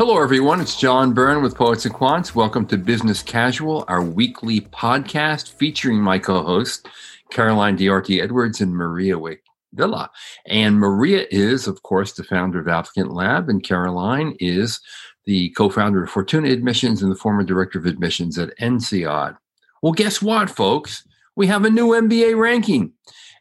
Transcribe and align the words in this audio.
Hello, 0.00 0.22
everyone. 0.22 0.62
It's 0.62 0.80
John 0.80 1.12
Byrne 1.12 1.42
with 1.42 1.54
Poets 1.54 1.84
and 1.84 1.94
Quants. 1.94 2.34
Welcome 2.34 2.64
to 2.68 2.78
Business 2.78 3.22
Casual, 3.22 3.84
our 3.86 4.00
weekly 4.02 4.62
podcast 4.62 5.52
featuring 5.52 5.98
my 5.98 6.18
co 6.18 6.42
hosts, 6.42 6.88
Caroline 7.30 7.76
Diarte 7.76 8.22
Edwards 8.22 8.62
and 8.62 8.74
Maria 8.74 9.18
Wick 9.18 9.42
Villa. 9.74 10.10
And 10.46 10.80
Maria 10.80 11.26
is, 11.30 11.66
of 11.66 11.82
course, 11.82 12.14
the 12.14 12.24
founder 12.24 12.58
of 12.58 12.66
Applicant 12.66 13.12
Lab, 13.12 13.50
and 13.50 13.62
Caroline 13.62 14.34
is 14.40 14.80
the 15.26 15.50
co 15.50 15.68
founder 15.68 16.04
of 16.04 16.08
Fortuna 16.08 16.48
Admissions 16.48 17.02
and 17.02 17.12
the 17.12 17.16
former 17.16 17.44
director 17.44 17.78
of 17.78 17.84
admissions 17.84 18.38
at 18.38 18.56
INSEAD. 18.58 19.36
Well, 19.82 19.92
guess 19.92 20.22
what, 20.22 20.48
folks? 20.48 21.06
We 21.36 21.46
have 21.48 21.66
a 21.66 21.70
new 21.70 21.88
MBA 21.88 22.38
ranking. 22.38 22.94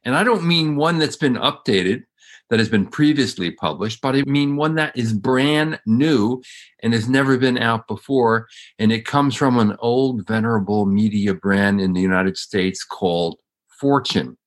And 0.04 0.14
I 0.14 0.26
don't 0.26 0.44
mean 0.44 0.76
one 0.76 0.98
that's 0.98 1.16
been 1.16 1.36
updated 1.36 2.04
that 2.50 2.60
has 2.60 2.70
been 2.70 2.88
previously 2.88 3.52
published, 3.52 4.02
but 4.02 4.16
I 4.16 4.24
mean 4.24 4.56
one 4.56 4.76
that 4.76 4.98
is 4.98 5.14
brand 5.14 5.80
new 5.86 6.42
and 6.82 6.94
has 6.94 7.07
never 7.07 7.38
been 7.38 7.57
out 7.57 7.88
before. 7.88 8.48
And 8.80 8.92
it 8.92 9.06
comes 9.06 9.36
from 9.36 9.57
an 9.60 9.76
old, 9.80 10.28
venerable 10.28 10.86
media 10.86 11.34
brand 11.34 11.80
in 11.80 11.93
the 11.93 12.02
United 12.02 12.38
States 12.38 12.84
called 12.84 13.40
Fortune. 13.80 14.38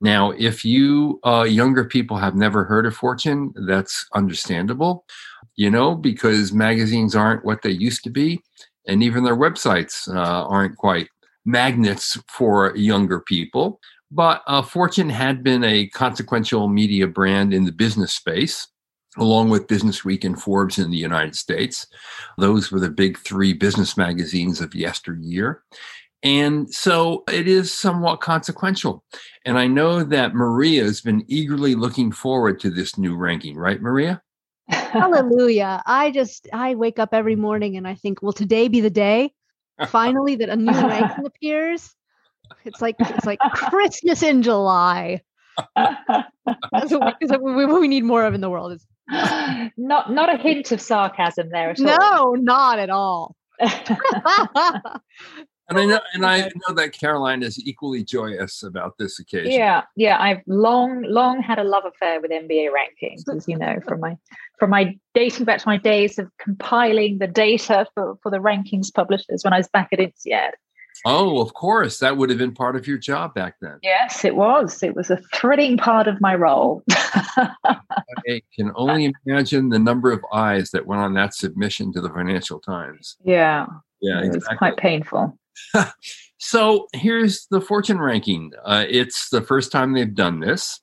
Now, 0.00 0.30
if 0.30 0.64
you 0.64 1.20
uh, 1.24 1.42
younger 1.42 1.84
people 1.84 2.16
have 2.16 2.34
never 2.34 2.64
heard 2.64 2.86
of 2.86 2.96
Fortune, 2.96 3.52
that's 3.66 4.06
understandable, 4.14 5.04
you 5.56 5.70
know, 5.70 5.94
because 5.94 6.52
magazines 6.52 7.14
aren't 7.14 7.44
what 7.44 7.62
they 7.62 7.70
used 7.70 8.02
to 8.04 8.10
be, 8.10 8.40
and 8.86 9.02
even 9.02 9.24
their 9.24 9.36
websites 9.36 10.08
uh, 10.08 10.46
aren't 10.46 10.76
quite 10.76 11.08
magnets 11.44 12.18
for 12.28 12.74
younger 12.76 13.20
people. 13.20 13.78
But 14.10 14.42
uh, 14.46 14.62
Fortune 14.62 15.08
had 15.08 15.42
been 15.42 15.62
a 15.62 15.86
consequential 15.88 16.68
media 16.68 17.06
brand 17.06 17.54
in 17.54 17.64
the 17.64 17.72
business 17.72 18.12
space, 18.12 18.66
along 19.16 19.50
with 19.50 19.68
Business 19.68 20.04
Week 20.04 20.24
and 20.24 20.40
Forbes 20.40 20.78
in 20.78 20.90
the 20.90 20.96
United 20.96 21.36
States. 21.36 21.86
Those 22.36 22.72
were 22.72 22.80
the 22.80 22.90
big 22.90 23.18
three 23.18 23.52
business 23.52 23.96
magazines 23.96 24.60
of 24.60 24.74
yesteryear. 24.74 25.62
And 26.22 26.72
so 26.72 27.24
it 27.32 27.48
is 27.48 27.72
somewhat 27.72 28.20
consequential. 28.20 29.04
And 29.46 29.58
I 29.58 29.66
know 29.66 30.02
that 30.02 30.34
Maria 30.34 30.82
has 30.82 31.00
been 31.00 31.24
eagerly 31.28 31.74
looking 31.74 32.12
forward 32.12 32.60
to 32.60 32.70
this 32.70 32.98
new 32.98 33.16
ranking, 33.16 33.56
right, 33.56 33.80
Maria? 33.80 34.20
Hallelujah. 34.68 35.82
I 35.86 36.10
just, 36.10 36.48
I 36.52 36.74
wake 36.74 36.98
up 36.98 37.14
every 37.14 37.36
morning 37.36 37.76
and 37.76 37.88
I 37.88 37.94
think, 37.94 38.22
will 38.22 38.32
today 38.32 38.68
be 38.68 38.80
the 38.80 38.90
day 38.90 39.32
finally 39.88 40.36
that 40.36 40.50
a 40.50 40.56
new 40.56 40.72
ranking 40.72 41.24
appears? 41.26 41.94
It's 42.64 42.80
like, 42.80 42.96
it's 42.98 43.26
like 43.26 43.38
Christmas 43.52 44.22
in 44.22 44.42
July. 44.42 45.20
That's 45.76 46.92
what 46.92 47.16
we, 47.20 47.66
we, 47.66 47.88
need 47.88 48.04
more 48.04 48.24
of 48.24 48.34
in 48.34 48.40
the 48.40 48.50
world. 48.50 48.72
Is 48.72 48.86
not, 49.76 50.12
not 50.12 50.32
a 50.32 50.36
hint 50.36 50.72
of 50.72 50.80
sarcasm 50.80 51.50
there 51.50 51.70
at 51.70 51.80
all. 51.80 52.36
No, 52.36 52.42
not 52.42 52.78
at 52.78 52.90
all. 52.90 53.36
And 55.70 55.78
I 55.78 55.84
know, 55.84 56.00
and 56.14 56.26
I 56.26 56.40
know 56.68 56.74
that 56.74 56.92
Caroline 56.92 57.44
is 57.44 57.58
equally 57.64 58.02
joyous 58.02 58.64
about 58.64 58.98
this 58.98 59.20
occasion. 59.20 59.52
Yeah, 59.52 59.82
yeah. 59.96 60.20
I've 60.20 60.42
long, 60.48 61.02
long 61.02 61.40
had 61.40 61.60
a 61.60 61.64
love 61.64 61.84
affair 61.86 62.20
with 62.20 62.32
MBA 62.32 62.68
rankings, 62.70 63.22
as 63.34 63.46
you 63.46 63.56
know, 63.56 63.78
from 63.86 64.00
my 64.00 64.16
from 64.58 64.70
my 64.70 64.98
dating 65.14 65.44
back 65.44 65.60
to 65.60 65.68
my 65.68 65.76
days 65.76 66.18
of 66.18 66.28
compiling 66.38 67.18
the 67.18 67.28
data 67.28 67.86
for 67.94 68.16
for 68.22 68.30
the 68.30 68.38
rankings 68.38 68.92
publishers 68.92 69.44
when 69.44 69.52
I 69.52 69.58
was 69.58 69.68
back 69.68 69.90
at 69.92 70.00
INSEAD. 70.00 70.50
Oh, 71.06 71.40
of 71.40 71.54
course, 71.54 71.98
that 71.98 72.16
would 72.16 72.30
have 72.30 72.38
been 72.38 72.52
part 72.52 72.76
of 72.76 72.86
your 72.86 72.98
job 72.98 73.34
back 73.34 73.56
then. 73.60 73.78
Yes, 73.82 74.24
it 74.24 74.36
was. 74.36 74.82
It 74.82 74.94
was 74.94 75.10
a 75.10 75.16
thrilling 75.34 75.76
part 75.76 76.06
of 76.06 76.20
my 76.20 76.34
role. 76.34 76.82
I 76.90 78.42
can 78.54 78.72
only 78.74 79.12
imagine 79.26 79.70
the 79.70 79.78
number 79.78 80.12
of 80.12 80.24
eyes 80.32 80.70
that 80.72 80.86
went 80.86 81.00
on 81.00 81.14
that 81.14 81.34
submission 81.34 81.92
to 81.94 82.00
the 82.00 82.10
Financial 82.10 82.60
Times. 82.60 83.16
Yeah, 83.24 83.66
yeah, 84.00 84.18
it 84.18 84.26
exactly. 84.26 84.38
was 84.38 84.58
quite 84.58 84.76
painful. 84.76 85.38
so 86.38 86.86
here's 86.92 87.46
the 87.50 87.60
Fortune 87.60 87.98
ranking. 87.98 88.52
Uh, 88.64 88.84
it's 88.88 89.30
the 89.30 89.42
first 89.42 89.72
time 89.72 89.94
they've 89.94 90.14
done 90.14 90.40
this. 90.40 90.80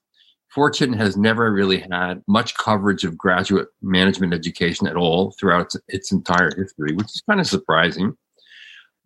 Fortune 0.49 0.93
has 0.93 1.15
never 1.15 1.51
really 1.51 1.85
had 1.91 2.23
much 2.27 2.55
coverage 2.57 3.03
of 3.03 3.17
graduate 3.17 3.67
management 3.83 4.33
education 4.33 4.87
at 4.87 4.95
all 4.95 5.35
throughout 5.39 5.65
its, 5.65 5.77
its 5.87 6.11
entire 6.11 6.49
history, 6.55 6.93
which 6.95 7.07
is 7.07 7.21
kind 7.29 7.39
of 7.39 7.45
surprising. 7.45 8.17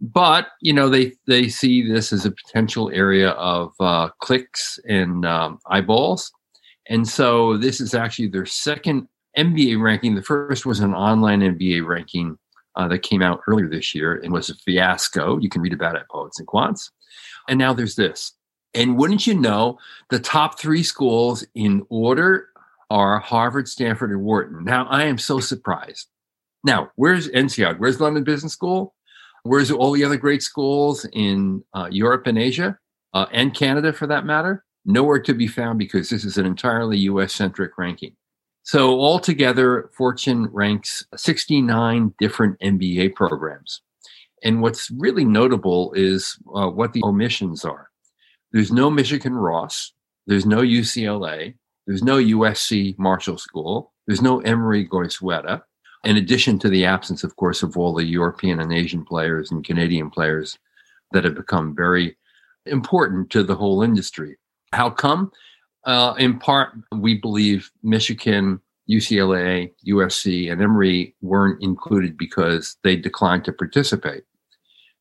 But 0.02 0.48
you 0.62 0.74
know 0.74 0.90
they 0.90 1.14
they 1.28 1.48
see 1.48 1.88
this 1.88 2.12
as 2.12 2.26
a 2.26 2.32
potential 2.32 2.90
area 2.92 3.30
of 3.32 3.74
uh, 3.80 4.10
clicks 4.20 4.80
and 4.88 5.26
um, 5.26 5.60
eyeballs, 5.68 6.32
and 6.90 7.08
so 7.08 7.58
this 7.58 7.80
is 7.80 7.94
actually 7.94 8.30
their 8.30 8.48
second 8.48 9.08
MBA 9.38 9.80
ranking. 9.80 10.16
The 10.16 10.24
first 10.24 10.66
was 10.66 10.80
an 10.80 10.96
online 10.96 11.42
MBA 11.42 11.86
ranking 11.86 12.38
uh, 12.76 12.88
that 12.88 13.00
came 13.00 13.22
out 13.22 13.42
earlier 13.48 13.70
this 13.70 13.94
year 13.94 14.16
and 14.16 14.34
was 14.34 14.50
a 14.50 14.56
fiasco. 14.56 15.38
You 15.40 15.50
can 15.50 15.62
read 15.62 15.74
about 15.74 15.96
it 15.96 16.02
at 16.02 16.10
Poets 16.10 16.40
and 16.40 16.48
Quants. 16.48 16.90
And 17.48 17.60
now 17.60 17.74
there's 17.74 17.96
this. 17.96 18.34
And 18.74 18.98
wouldn't 18.98 19.28
you 19.28 19.34
know, 19.34 19.78
the 20.10 20.20
top 20.20 20.60
three 20.60 20.84
schools 20.84 21.46
in 21.56 21.86
order 21.90 22.48
are 22.90 23.20
Harvard, 23.20 23.68
Stanford, 23.68 24.12
and 24.12 24.22
Wharton. 24.22 24.64
Now, 24.64 24.86
I 24.88 25.04
am 25.04 25.18
so 25.18 25.40
surprised. 25.40 26.08
Now, 26.64 26.92
where's 26.96 27.28
INSEAD? 27.30 27.80
Where's 27.80 28.00
London 28.00 28.24
Business 28.24 28.54
School? 28.54 28.94
Where's 29.44 29.72
all 29.72 29.92
the 29.92 30.04
other 30.04 30.18
great 30.18 30.44
schools 30.44 31.06
in 31.14 31.64
uh, 31.74 31.88
Europe 31.92 32.28
and 32.28 32.38
Asia 32.38 32.78
uh, 33.14 33.26
and 33.32 33.54
Canada 33.54 33.92
for 33.92 34.08
that 34.08 34.26
matter? 34.26 34.64
Nowhere 34.86 35.20
to 35.20 35.34
be 35.34 35.48
found 35.48 35.80
because 35.80 36.10
this 36.10 36.26
is 36.26 36.38
an 36.38 36.46
entirely 36.46 36.98
US 37.00 37.34
centric 37.34 37.78
ranking. 37.78 38.16
So 38.64 39.00
altogether, 39.00 39.90
Fortune 39.96 40.48
ranks 40.52 41.06
69 41.16 42.14
different 42.20 42.60
MBA 42.60 43.16
programs. 43.16 43.82
And 44.44 44.62
what's 44.62 44.92
really 44.92 45.26
notable 45.26 45.94
is 45.94 46.38
uh, 46.56 46.68
what 46.68 46.94
the 46.94 47.04
omissions 47.04 47.66
are. 47.66 47.90
There's 48.52 48.72
no 48.72 48.90
Michigan 48.90 49.34
Ross. 49.34 49.94
There's 50.28 50.46
no 50.46 50.62
UCLA. 50.62 51.56
There's 51.88 52.04
no 52.04 52.18
USC 52.18 52.98
Marshall 52.98 53.38
School. 53.38 53.94
There's 54.08 54.22
no 54.22 54.40
Emory 54.42 54.88
Goizueta. 54.88 55.62
In 56.04 56.18
addition 56.18 56.58
to 56.60 56.70
the 56.70 56.86
absence, 56.86 57.24
of 57.24 57.36
course, 57.36 57.62
of 57.62 57.78
all 57.78 57.94
the 57.94 58.04
European 58.04 58.60
and 58.60 58.74
Asian 58.74 59.06
players 59.06 59.52
and 59.52 59.64
Canadian 59.64 60.10
players 60.10 60.58
that 61.12 61.24
have 61.24 61.36
become 61.36 61.76
very 61.76 62.18
important 62.66 63.30
to 63.32 63.44
the 63.44 63.56
whole 63.56 63.84
industry. 63.84 64.38
How 64.74 64.90
come? 64.90 65.32
Uh, 65.84 66.14
in 66.18 66.40
part, 66.40 66.74
we 66.92 67.16
believe 67.16 67.72
Michigan, 67.84 68.60
UCLA, 68.90 69.72
USC, 69.88 70.52
and 70.52 70.62
Emory 70.62 71.16
weren't 71.22 71.62
included 71.62 72.18
because 72.18 72.78
they 72.84 72.96
declined 72.96 73.46
to 73.46 73.54
participate. 73.54 74.24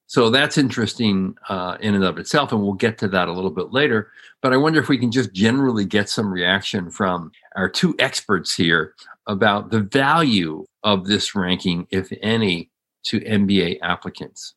So 0.06 0.28
that's 0.28 0.58
interesting 0.58 1.36
uh, 1.48 1.76
in 1.80 1.94
and 1.94 2.02
of 2.02 2.18
itself, 2.18 2.50
and 2.50 2.60
we'll 2.60 2.72
get 2.72 2.98
to 2.98 3.08
that 3.08 3.28
a 3.28 3.32
little 3.32 3.50
bit 3.50 3.72
later. 3.72 4.10
But 4.42 4.52
I 4.52 4.56
wonder 4.56 4.80
if 4.80 4.88
we 4.88 4.98
can 4.98 5.12
just 5.12 5.32
generally 5.32 5.84
get 5.84 6.08
some 6.08 6.32
reaction 6.32 6.90
from 6.90 7.30
our 7.54 7.68
two 7.68 7.94
experts 7.98 8.54
here 8.54 8.94
about 9.28 9.70
the 9.70 9.80
value 9.80 10.66
of 10.82 11.06
this 11.06 11.34
ranking, 11.34 11.86
if 11.90 12.12
any, 12.22 12.70
to 13.04 13.20
MBA 13.20 13.78
applicants. 13.82 14.54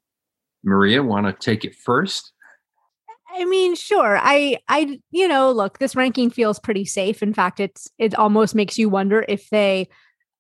Maria, 0.63 1.03
want 1.03 1.27
to 1.27 1.33
take 1.33 1.65
it 1.65 1.75
first? 1.75 2.31
I 3.35 3.45
mean, 3.45 3.75
sure. 3.75 4.17
I 4.21 4.59
I 4.67 4.99
you 5.11 5.27
know, 5.27 5.51
look, 5.51 5.79
this 5.79 5.95
ranking 5.95 6.29
feels 6.29 6.59
pretty 6.59 6.85
safe. 6.85 7.23
In 7.23 7.33
fact, 7.33 7.59
it's 7.59 7.89
it 7.97 8.13
almost 8.15 8.53
makes 8.53 8.77
you 8.77 8.89
wonder 8.89 9.25
if 9.27 9.49
they 9.49 9.87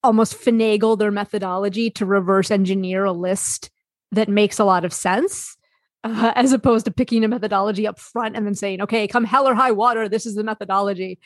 almost 0.03 0.39
finagle 0.39 0.97
their 0.97 1.11
methodology 1.11 1.89
to 1.89 2.05
reverse 2.05 2.51
engineer 2.51 3.05
a 3.05 3.11
list 3.11 3.71
that 4.11 4.29
makes 4.29 4.59
a 4.59 4.65
lot 4.65 4.85
of 4.85 4.93
sense. 4.93 5.57
Uh, 6.05 6.33
as 6.35 6.51
opposed 6.51 6.83
to 6.83 6.91
picking 6.91 7.23
a 7.23 7.29
methodology 7.29 7.87
up 7.87 7.97
front 7.97 8.35
and 8.35 8.45
then 8.45 8.53
saying, 8.53 8.81
okay, 8.81 9.07
come 9.07 9.23
hell 9.23 9.47
or 9.47 9.55
high 9.55 9.71
water, 9.71 10.09
this 10.09 10.25
is 10.25 10.35
the 10.35 10.43
methodology. 10.43 11.17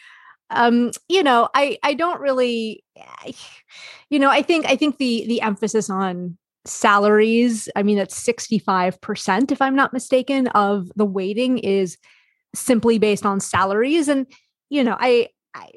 Um, 0.50 0.92
you 1.10 1.24
know, 1.24 1.50
I 1.54 1.78
I 1.84 1.94
don't 1.94 2.22
really, 2.22 2.84
you 4.10 4.20
know, 4.20 4.30
I 4.30 4.42
think 4.42 4.66
I 4.66 4.76
think 4.76 4.98
the 4.98 5.26
the 5.28 5.42
emphasis 5.42 5.90
on 5.90 6.38
salaries 6.66 7.70
i 7.78 7.82
mean 7.84 7.98
that's 7.98 8.22
65% 8.22 9.52
if 9.52 9.62
i'm 9.62 9.76
not 9.76 9.94
mistaken 9.94 10.48
of 10.48 10.92
the 10.98 11.06
weighting 11.06 11.60
is 11.60 11.98
simply 12.54 12.98
based 12.98 13.26
on 13.26 13.40
salaries. 13.40 14.08
And 14.08 14.28
you 14.70 14.84
know 14.84 14.98
i 15.00 15.30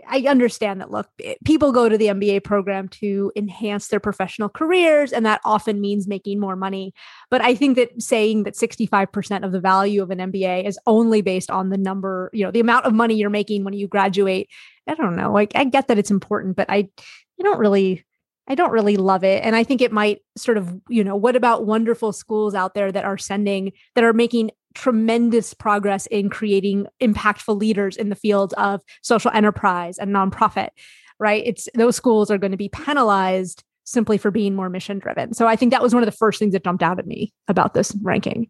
I, 0.09 0.25
understand 0.29 0.81
that 0.81 0.91
look 0.91 1.09
people 1.44 1.73
go 1.73 1.88
to 1.88 1.97
the 1.97 2.06
mba 2.06 2.44
program 2.44 2.88
to 2.88 3.32
enhance 3.37 3.88
their 3.88 4.00
professional 4.00 4.49
careers 4.49 5.12
and 5.12 5.25
that 5.27 5.41
often 5.44 5.81
means 5.81 6.06
making 6.06 6.38
more 6.38 6.56
money 6.56 6.93
but 7.31 7.41
i 7.41 7.55
think 7.55 7.77
that 7.77 8.00
saying 8.00 8.44
that 8.44 8.55
65% 8.55 9.44
of 9.44 9.53
the 9.53 9.61
value 9.61 10.03
of 10.03 10.11
an 10.11 10.19
mba 10.19 10.65
is 10.65 10.79
only 10.87 11.23
based 11.23 11.50
on 11.50 11.71
the 11.71 11.79
number 11.79 12.31
you 12.32 12.44
know 12.44 12.50
the 12.50 12.61
amount 12.61 12.87
of 12.87 12.94
money 12.94 13.15
you're 13.15 13.31
making 13.31 13.65
when 13.65 13.75
you 13.75 13.88
graduate 13.88 14.49
i 14.87 14.94
don't 14.94 15.17
know 15.17 15.32
like 15.32 15.53
i 15.55 15.65
get 15.65 15.88
that 15.88 15.99
it's 15.99 16.11
important 16.11 16.56
but 16.56 16.69
i 16.69 16.79
i 16.79 17.43
don't 17.43 17.59
really 17.59 18.05
I 18.50 18.56
don't 18.56 18.73
really 18.73 18.97
love 18.97 19.23
it. 19.23 19.44
And 19.44 19.55
I 19.55 19.62
think 19.62 19.81
it 19.81 19.93
might 19.93 20.23
sort 20.37 20.59
of, 20.59 20.81
you 20.88 21.05
know, 21.05 21.15
what 21.15 21.37
about 21.37 21.67
wonderful 21.67 22.12
schools 22.12 22.53
out 22.53 22.75
there 22.75 22.91
that 22.91 23.05
are 23.05 23.17
sending, 23.17 23.71
that 23.94 24.03
are 24.03 24.12
making 24.12 24.50
tremendous 24.75 25.55
progress 25.55 26.06
in 26.06 26.31
creating 26.31 26.87
impactful 27.00 27.58
leaders 27.58 27.96
in 27.96 28.08
the 28.08 28.14
field 28.14 28.55
of 28.55 28.81
social 29.02 29.31
enterprise 29.32 29.99
and 29.99 30.14
nonprofit, 30.14 30.70
right? 31.19 31.43
It's 31.44 31.69
those 31.75 31.96
schools 31.96 32.31
are 32.31 32.38
going 32.38 32.52
to 32.52 32.56
be 32.56 32.69
penalized 32.69 33.64
simply 33.84 34.19
for 34.19 34.31
being 34.31 34.55
more 34.55 34.69
mission 34.69 34.99
driven. 34.99 35.34
So 35.34 35.46
I 35.46 35.56
think 35.56 35.72
that 35.72 35.82
was 35.82 35.93
one 35.93 36.02
of 36.02 36.06
the 36.06 36.17
first 36.17 36.38
things 36.38 36.52
that 36.52 36.64
jumped 36.64 36.82
out 36.82 36.99
at 36.99 37.06
me 37.06 37.32
about 37.49 37.75
this 37.75 37.94
ranking. 38.02 38.49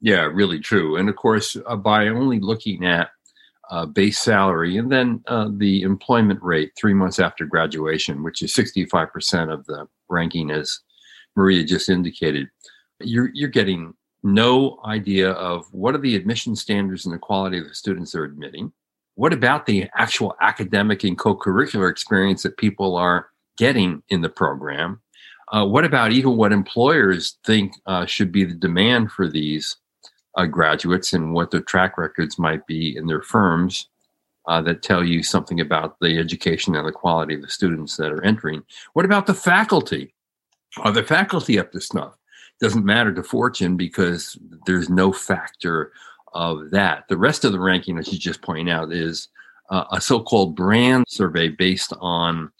Yeah, 0.00 0.24
really 0.24 0.60
true. 0.60 0.96
And 0.96 1.08
of 1.08 1.16
course, 1.16 1.56
uh, 1.66 1.76
by 1.76 2.08
only 2.08 2.38
looking 2.38 2.84
at 2.84 3.08
uh, 3.70 3.86
base 3.86 4.18
salary 4.18 4.76
and 4.76 4.92
then 4.92 5.22
uh, 5.26 5.48
the 5.56 5.80
employment 5.82 6.42
rate 6.42 6.72
three 6.76 6.92
months 6.92 7.18
after 7.18 7.46
graduation, 7.46 8.22
which 8.22 8.42
is 8.42 8.52
65% 8.52 9.50
of 9.50 9.64
the 9.64 9.86
ranking, 10.10 10.50
as 10.50 10.80
Maria 11.34 11.64
just 11.64 11.88
indicated, 11.88 12.48
you're, 13.00 13.30
you're 13.32 13.48
getting 13.48 13.94
no 14.24 14.80
idea 14.84 15.30
of 15.32 15.72
what 15.72 15.94
are 15.94 15.98
the 15.98 16.16
admission 16.16 16.56
standards 16.56 17.04
and 17.04 17.14
the 17.14 17.18
quality 17.18 17.58
of 17.58 17.68
the 17.68 17.74
students 17.74 18.12
they're 18.12 18.24
admitting. 18.24 18.72
What 19.16 19.32
about 19.32 19.66
the 19.66 19.88
actual 19.94 20.34
academic 20.40 21.04
and 21.04 21.16
co 21.16 21.36
curricular 21.36 21.90
experience 21.90 22.42
that 22.42 22.56
people 22.56 22.96
are 22.96 23.28
getting 23.56 24.02
in 24.08 24.22
the 24.22 24.28
program? 24.28 25.00
Uh, 25.52 25.66
what 25.66 25.84
about 25.84 26.10
even 26.10 26.36
what 26.36 26.52
employers 26.52 27.36
think 27.44 27.74
uh, 27.86 28.06
should 28.06 28.32
be 28.32 28.44
the 28.44 28.54
demand 28.54 29.12
for 29.12 29.28
these 29.28 29.76
uh, 30.36 30.46
graduates 30.46 31.12
and 31.12 31.34
what 31.34 31.50
their 31.50 31.60
track 31.60 31.96
records 31.98 32.38
might 32.38 32.66
be 32.66 32.96
in 32.96 33.06
their 33.06 33.22
firms 33.22 33.88
uh, 34.46 34.60
that 34.62 34.82
tell 34.82 35.04
you 35.04 35.22
something 35.22 35.60
about 35.60 35.96
the 36.00 36.18
education 36.18 36.74
and 36.74 36.88
the 36.88 36.92
quality 36.92 37.34
of 37.34 37.42
the 37.42 37.48
students 37.48 37.96
that 37.98 38.10
are 38.10 38.24
entering. 38.24 38.62
What 38.94 39.04
about 39.04 39.26
the 39.26 39.34
faculty? 39.34 40.14
Are 40.78 40.92
the 40.92 41.04
faculty 41.04 41.58
up 41.58 41.72
to 41.72 41.80
snuff? 41.80 42.16
Doesn't 42.60 42.84
matter 42.84 43.12
to 43.12 43.22
Fortune 43.22 43.76
because 43.76 44.38
there's 44.66 44.88
no 44.88 45.12
factor 45.12 45.92
of 46.32 46.70
that. 46.70 47.04
The 47.08 47.16
rest 47.16 47.44
of 47.44 47.52
the 47.52 47.60
ranking, 47.60 47.98
as 47.98 48.12
you 48.12 48.18
just 48.18 48.42
point 48.42 48.68
out, 48.68 48.92
is 48.92 49.28
uh, 49.70 49.84
a 49.92 50.00
so 50.00 50.20
called 50.20 50.56
brand 50.56 51.04
survey 51.08 51.48
based 51.48 51.92
on 52.00 52.50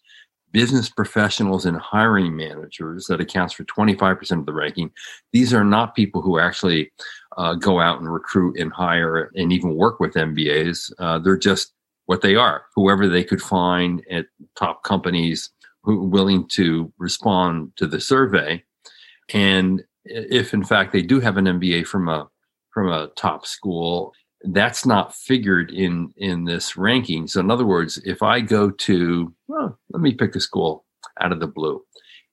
business 0.55 0.89
professionals 0.89 1.67
and 1.67 1.77
hiring 1.77 2.37
managers 2.37 3.07
that 3.07 3.21
accounts 3.21 3.53
for 3.53 3.65
25% 3.65 4.39
of 4.39 4.47
the 4.47 4.53
ranking. 4.53 4.89
These 5.33 5.53
are 5.53 5.65
not 5.65 5.97
people 5.97 6.23
who 6.23 6.39
actually 6.39 6.93
uh, 7.37 7.55
go 7.55 7.81
out 7.81 7.99
and 7.99 8.11
recruit 8.11 8.59
and 8.59 8.73
hire 8.73 9.33
and 9.35 9.53
even 9.53 9.75
work 9.75 9.99
with 9.99 10.15
MBAs. 10.15 10.93
Uh, 11.01 11.19
they're 11.19 11.37
just 11.37 11.73
what 12.07 12.23
they 12.23 12.37
are, 12.37 12.67
whoever 12.77 13.09
they 13.09 13.25
could 13.25 13.43
find 13.43 14.03
at 14.11 14.27
top 14.57 14.85
companies 14.85 15.51
who 15.83 16.05
willing 16.05 16.47
to 16.49 16.93
respond 16.99 17.73
to 17.77 17.87
the 17.89 18.01
survey. 18.01 18.63
And 19.33 19.83
if 20.05 20.53
in 20.53 20.65
fact 20.65 20.93
they 20.93 21.03
do 21.03 21.21
have 21.21 21.37
an 21.37 21.47
MBA 21.47 21.87
from 21.87 22.09
a 22.09 22.29
from 22.73 22.91
a 22.91 23.09
top 23.17 23.47
school, 23.47 24.13
that's 24.43 24.85
not 24.85 25.15
figured 25.15 25.71
in 25.71 26.13
in 26.17 26.45
this 26.45 26.77
ranking. 26.77 27.27
So 27.27 27.41
in 27.41 27.51
other 27.51 27.67
words, 27.67 27.99
if 28.05 28.23
I 28.23 28.41
go 28.41 28.71
to 28.71 29.35
well, 29.49 29.79
let 29.91 30.03
me 30.03 30.13
pick 30.13 30.37
a 30.37 30.41
school 30.41 30.85
out 31.21 31.33
of 31.33 31.41
the 31.41 31.47
blue. 31.47 31.83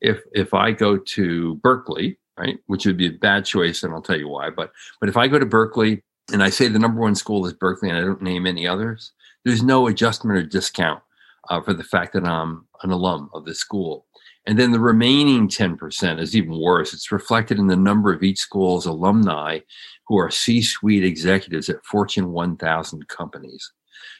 If 0.02 0.20
if 0.34 0.54
I 0.54 0.72
go 0.72 0.98
to 0.98 1.56
Berkeley, 1.56 2.18
right, 2.38 2.58
which 2.68 2.86
would 2.86 2.98
be 2.98 3.08
a 3.08 3.12
bad 3.12 3.46
choice, 3.46 3.84
and 3.84 3.94
I'll 3.94 4.02
tell 4.02 4.20
you 4.20 4.28
why. 4.28 4.50
But 4.50 4.72
but 5.00 5.10
if 5.10 5.18
I 5.18 5.28
go 5.28 5.40
to 5.40 5.46
Berkeley 5.46 6.04
and 6.34 6.44
I 6.44 6.50
say 6.50 6.68
the 6.68 6.80
number 6.80 7.00
one 7.00 7.16
school 7.16 7.46
is 7.46 7.54
Berkeley, 7.54 7.90
and 7.90 7.98
I 7.98 8.02
don't 8.02 8.22
name 8.22 8.46
any 8.46 8.68
others, 8.68 9.14
there's 9.46 9.64
no 9.64 9.88
adjustment 9.88 10.38
or 10.38 10.44
discount 10.44 11.02
uh, 11.50 11.62
for 11.62 11.74
the 11.74 11.84
fact 11.84 12.14
that 12.14 12.26
I'm 12.26 12.68
an 12.84 12.92
alum 12.92 13.30
of 13.34 13.46
the 13.46 13.56
school. 13.56 14.06
And 14.48 14.58
then 14.58 14.72
the 14.72 14.80
remaining 14.80 15.48
10% 15.48 16.20
is 16.20 16.36
even 16.36 16.60
worse. 16.60 16.94
It's 16.94 17.12
reflected 17.12 17.60
in 17.60 17.68
the 17.68 17.76
number 17.76 18.12
of 18.12 18.24
each 18.24 18.40
school's 18.40 18.86
alumni 18.86 19.60
who 20.08 20.18
are 20.18 20.32
C 20.32 20.62
suite 20.62 21.04
executives 21.04 21.70
at 21.70 21.86
Fortune 21.86 22.32
1000 22.32 23.08
companies. 23.08 23.72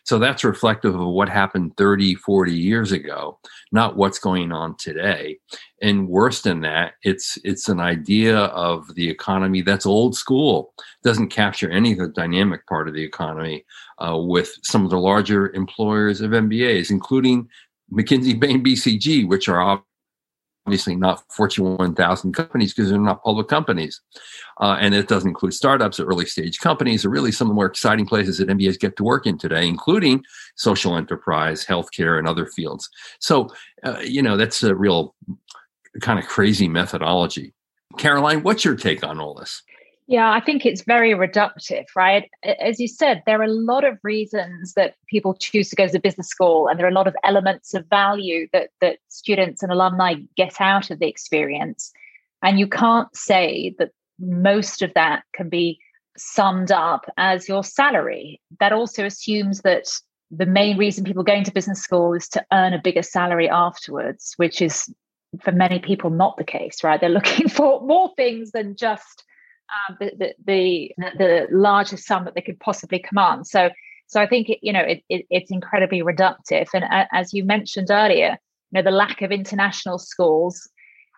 So 0.04 0.20
that's 0.20 0.44
reflective 0.44 0.96
of 0.96 1.08
what 1.08 1.30
happened 1.30 1.76
30, 1.78 2.16
40 2.16 2.54
years 2.54 2.92
ago, 2.92 3.40
not 3.72 3.98
what's 3.98 4.20
going 4.20 4.52
on 4.52 4.76
today. 4.78 5.38
And 5.82 6.08
worse 6.08 6.42
than 6.42 6.62
that, 6.62 6.94
it's 7.04 7.38
it's 7.44 7.70
an 7.70 7.80
idea 7.80 8.38
of 8.38 8.94
the 8.96 9.10
economy 9.10 9.62
that's 9.62 9.86
old 9.86 10.16
school, 10.16 10.74
doesn't 11.04 11.30
capture 11.30 11.70
any 11.70 11.94
of 11.94 12.00
the 12.00 12.08
dynamic 12.08 12.66
part 12.68 12.88
of 12.88 12.94
the 12.94 13.04
economy 13.04 13.66
uh, 14.00 14.18
with 14.18 14.54
some 14.64 14.84
of 14.84 14.92
the 14.92 15.00
larger 15.00 15.52
employers 15.54 16.22
of 16.22 16.32
MBAs, 16.32 16.90
including 16.90 17.48
McKinsey, 17.92 18.40
Bain, 18.40 18.64
BCG, 18.64 19.28
which 19.28 19.48
are 19.50 19.84
obviously 20.66 20.96
not 20.96 21.24
Fortune 21.32 21.78
1000 21.78 22.34
companies 22.34 22.74
because 22.74 22.90
they're 22.90 23.00
not 23.00 23.24
public 23.24 23.48
companies. 23.48 24.02
Uh, 24.60 24.78
and 24.80 24.94
it 24.94 25.08
doesn't 25.08 25.30
include 25.30 25.54
startups 25.54 26.00
or 26.00 26.06
early 26.06 26.26
stage 26.26 26.60
companies, 26.60 27.04
or 27.04 27.10
really 27.10 27.32
some 27.32 27.48
of 27.48 27.50
the 27.50 27.56
more 27.56 27.66
exciting 27.66 28.06
places 28.06 28.38
that 28.38 28.48
MBAs 28.48 28.80
get 28.80 28.96
to 28.98 29.04
work 29.04 29.26
in 29.26 29.38
today, 29.38 29.68
including 29.68 30.24
social 30.56 30.96
enterprise, 30.96 31.66
healthcare, 31.66 32.20
and 32.20 32.28
other 32.28 32.46
fields. 32.46 32.90
So, 33.20 33.50
uh, 33.84 34.00
you 34.04 34.22
know, 34.22 34.38
that's 34.38 34.62
a 34.64 34.76
real 34.76 35.16
kind 36.02 36.20
of 36.20 36.28
crazy 36.28 36.68
methodology. 36.68 37.54
Caroline, 37.98 38.44
what's 38.44 38.64
your 38.64 38.76
take 38.76 39.04
on 39.04 39.20
all 39.20 39.34
this? 39.34 39.64
Yeah, 40.12 40.30
I 40.30 40.42
think 40.42 40.66
it's 40.66 40.82
very 40.82 41.12
reductive, 41.12 41.86
right? 41.96 42.30
As 42.44 42.82
you 42.82 42.90
said, 42.90 43.24
there 43.26 43.40
are 43.40 43.46
a 43.46 43.48
lot 43.48 43.86
of 43.86 43.98
reasons 44.04 44.74
that 44.74 44.96
people 45.08 45.34
choose 45.34 45.70
to 45.70 45.76
go 45.78 45.88
to 45.88 46.00
business 46.00 46.28
school, 46.28 46.68
and 46.68 46.78
there 46.78 46.86
are 46.86 46.90
a 46.90 46.94
lot 46.94 47.08
of 47.08 47.16
elements 47.24 47.74
of 47.74 47.86
value 47.90 48.50
that 48.52 48.72
that 48.82 48.98
students 49.08 49.64
and 49.64 49.72
alumni 49.72 50.16
get 50.36 50.60
out 50.60 50.92
of 50.92 51.00
the 51.00 51.08
experience. 51.08 51.94
And 52.44 52.60
you 52.60 52.68
can't 52.68 53.08
say 53.16 53.74
that 53.80 53.92
most 54.20 54.82
of 54.82 54.94
that 54.96 55.24
can 55.34 55.48
be 55.48 55.80
summed 56.18 56.74
up 56.74 57.06
as 57.16 57.48
your 57.48 57.64
salary. 57.64 58.42
That 58.60 58.74
also 58.74 59.06
assumes 59.06 59.62
that 59.62 59.88
the 60.30 60.46
main 60.46 60.78
reason 60.78 61.06
people 61.06 61.24
go 61.24 61.36
into 61.36 61.54
business 61.54 61.82
school 61.82 62.14
is 62.14 62.28
to 62.30 62.46
earn 62.52 62.74
a 62.74 62.82
bigger 62.82 63.04
salary 63.04 63.48
afterwards, 63.48 64.34
which 64.36 64.62
is 64.62 64.94
for 65.40 65.54
many 65.54 65.80
people 65.80 66.10
not 66.10 66.36
the 66.36 66.44
case, 66.44 66.84
right? 66.84 67.00
They're 67.00 67.10
looking 67.22 67.48
for 67.48 67.80
more 67.80 68.12
things 68.18 68.52
than 68.52 68.76
just 68.76 69.24
uh, 69.72 69.94
the, 70.00 70.34
the, 70.46 70.92
the 71.18 71.48
largest 71.52 72.06
sum 72.06 72.26
that 72.26 72.36
they 72.36 72.42
could 72.42 72.60
possibly 72.60 73.00
command. 73.00 73.48
So 73.48 73.70
so 74.12 74.22
I 74.22 74.28
think 74.28 74.50
it, 74.50 74.60
you 74.62 74.74
know 74.74 74.82
it, 74.82 75.04
it, 75.08 75.26
it's 75.30 75.52
incredibly 75.52 76.02
reductive. 76.02 76.68
And 76.74 76.84
uh, 76.84 77.06
as 77.14 77.34
you 77.34 77.46
mentioned 77.46 77.88
earlier, 77.90 78.38
you 78.72 78.74
know 78.74 78.82
the 78.82 78.92
lack 78.92 79.22
of 79.22 79.32
international 79.32 80.00
schools 80.00 80.70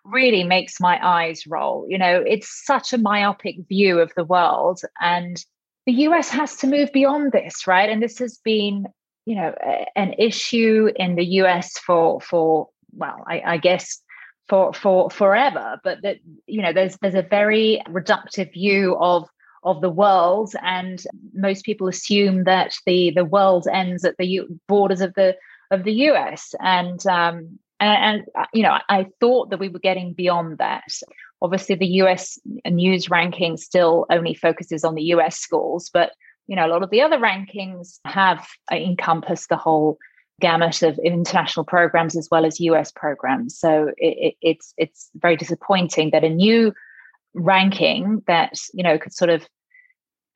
really 0.04 0.44
makes 0.44 0.80
my 0.80 1.04
eyes 1.04 1.44
roll. 1.46 1.86
You 1.88 1.98
know 1.98 2.22
it's 2.24 2.64
such 2.64 2.92
a 2.92 2.98
myopic 2.98 3.56
view 3.68 3.98
of 3.98 4.12
the 4.16 4.24
world, 4.24 4.80
and 5.00 5.36
the 5.86 5.92
US 6.08 6.28
has 6.28 6.56
to 6.58 6.68
move 6.68 6.92
beyond 6.92 7.32
this, 7.32 7.66
right? 7.66 7.90
And 7.90 8.00
this 8.00 8.20
has 8.20 8.38
been 8.44 8.86
you 9.26 9.34
know 9.34 9.52
a, 9.60 9.86
an 9.96 10.14
issue 10.16 10.88
in 10.94 11.16
the 11.16 11.26
US 11.42 11.76
for 11.78 12.20
for 12.20 12.68
well, 12.96 13.24
I, 13.26 13.42
I 13.44 13.56
guess 13.56 14.00
for 14.48 14.72
for 14.74 15.10
forever 15.10 15.80
but 15.84 16.02
that 16.02 16.18
you 16.46 16.60
know 16.60 16.72
there's 16.72 16.96
there's 16.98 17.14
a 17.14 17.22
very 17.22 17.80
reductive 17.88 18.52
view 18.52 18.96
of 18.98 19.28
of 19.62 19.80
the 19.80 19.90
world 19.90 20.52
and 20.62 21.04
most 21.32 21.64
people 21.64 21.88
assume 21.88 22.44
that 22.44 22.74
the 22.86 23.10
the 23.14 23.24
world 23.24 23.66
ends 23.72 24.04
at 24.04 24.16
the 24.18 24.26
U- 24.26 24.60
borders 24.68 25.00
of 25.00 25.14
the 25.14 25.36
of 25.70 25.84
the 25.84 25.92
US 26.10 26.54
and 26.60 27.04
um 27.06 27.58
and, 27.80 28.18
and 28.18 28.24
uh, 28.38 28.46
you 28.52 28.62
know 28.62 28.78
I 28.88 29.06
thought 29.20 29.50
that 29.50 29.58
we 29.58 29.68
were 29.68 29.78
getting 29.78 30.12
beyond 30.12 30.58
that. 30.58 30.84
Obviously 31.40 31.74
the 31.74 31.86
US 32.02 32.38
news 32.66 33.10
ranking 33.10 33.56
still 33.56 34.06
only 34.10 34.34
focuses 34.34 34.84
on 34.84 34.94
the 34.94 35.14
US 35.14 35.38
schools 35.38 35.90
but 35.92 36.12
you 36.46 36.56
know 36.56 36.66
a 36.66 36.68
lot 36.68 36.82
of 36.82 36.90
the 36.90 37.00
other 37.00 37.18
rankings 37.18 37.98
have 38.04 38.46
encompassed 38.70 39.48
the 39.48 39.56
whole 39.56 39.98
gamut 40.40 40.82
of 40.82 40.98
international 40.98 41.64
programs 41.64 42.16
as 42.16 42.28
well 42.30 42.44
as 42.44 42.60
US 42.60 42.90
programs. 42.90 43.58
So 43.58 43.88
it, 43.96 44.16
it, 44.18 44.34
it's 44.40 44.74
it's 44.76 45.10
very 45.16 45.36
disappointing 45.36 46.10
that 46.10 46.24
a 46.24 46.28
new 46.28 46.72
ranking 47.34 48.22
that 48.26 48.58
you 48.72 48.82
know 48.82 48.98
could 48.98 49.12
sort 49.12 49.30
of 49.30 49.46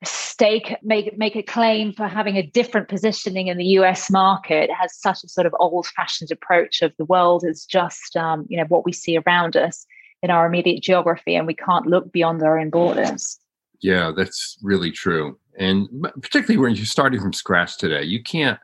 stake 0.03 0.75
make 0.81 1.17
make 1.17 1.35
a 1.35 1.43
claim 1.43 1.91
for 1.91 2.07
having 2.07 2.37
a 2.37 2.43
different 2.43 2.87
positioning 2.87 3.47
in 3.47 3.57
the 3.57 3.65
US 3.65 4.09
market 4.09 4.69
has 4.71 4.97
such 4.97 5.23
a 5.23 5.27
sort 5.27 5.45
of 5.45 5.53
old 5.59 5.87
fashioned 5.87 6.31
approach 6.31 6.81
of 6.81 6.93
the 6.97 7.05
world 7.05 7.43
is 7.45 7.65
just 7.65 8.15
um, 8.15 8.45
you 8.49 8.57
know 8.57 8.65
what 8.69 8.85
we 8.85 8.93
see 8.93 9.17
around 9.17 9.57
us 9.57 9.85
in 10.21 10.29
our 10.29 10.45
immediate 10.45 10.81
geography 10.81 11.35
and 11.35 11.47
we 11.47 11.53
can't 11.53 11.87
look 11.87 12.11
beyond 12.11 12.41
our 12.43 12.59
own 12.59 12.69
borders. 12.69 13.39
Yeah, 13.81 14.11
that's 14.15 14.57
really 14.61 14.91
true. 14.91 15.37
And 15.57 15.87
particularly 16.21 16.57
when 16.57 16.75
you're 16.75 16.85
starting 16.85 17.19
from 17.19 17.33
scratch 17.33 17.77
today, 17.77 18.03
you 18.03 18.21
can't 18.21 18.59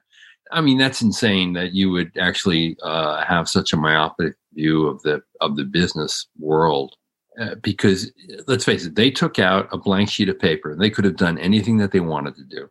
I 0.51 0.61
mean, 0.61 0.77
that's 0.77 1.01
insane 1.01 1.53
that 1.53 1.73
you 1.73 1.89
would 1.91 2.11
actually 2.19 2.77
uh, 2.83 3.23
have 3.23 3.49
such 3.49 3.73
a 3.73 3.77
myopic 3.77 4.35
view 4.53 4.87
of 4.87 5.01
the 5.01 5.21
of 5.41 5.55
the 5.55 5.65
business 5.65 6.27
world. 6.39 6.95
Uh, 7.39 7.55
because 7.55 8.11
let's 8.47 8.63
face 8.63 8.85
it, 8.85 8.95
they 8.95 9.11
took 9.11 9.39
out 9.39 9.67
a 9.71 9.77
blank 9.77 10.09
sheet 10.09 10.29
of 10.29 10.39
paper 10.39 10.71
and 10.71 10.79
they 10.79 10.89
could 10.89 11.03
have 11.03 11.17
done 11.17 11.37
anything 11.37 11.77
that 11.77 11.91
they 11.91 11.99
wanted 11.99 12.33
to 12.35 12.43
do. 12.45 12.69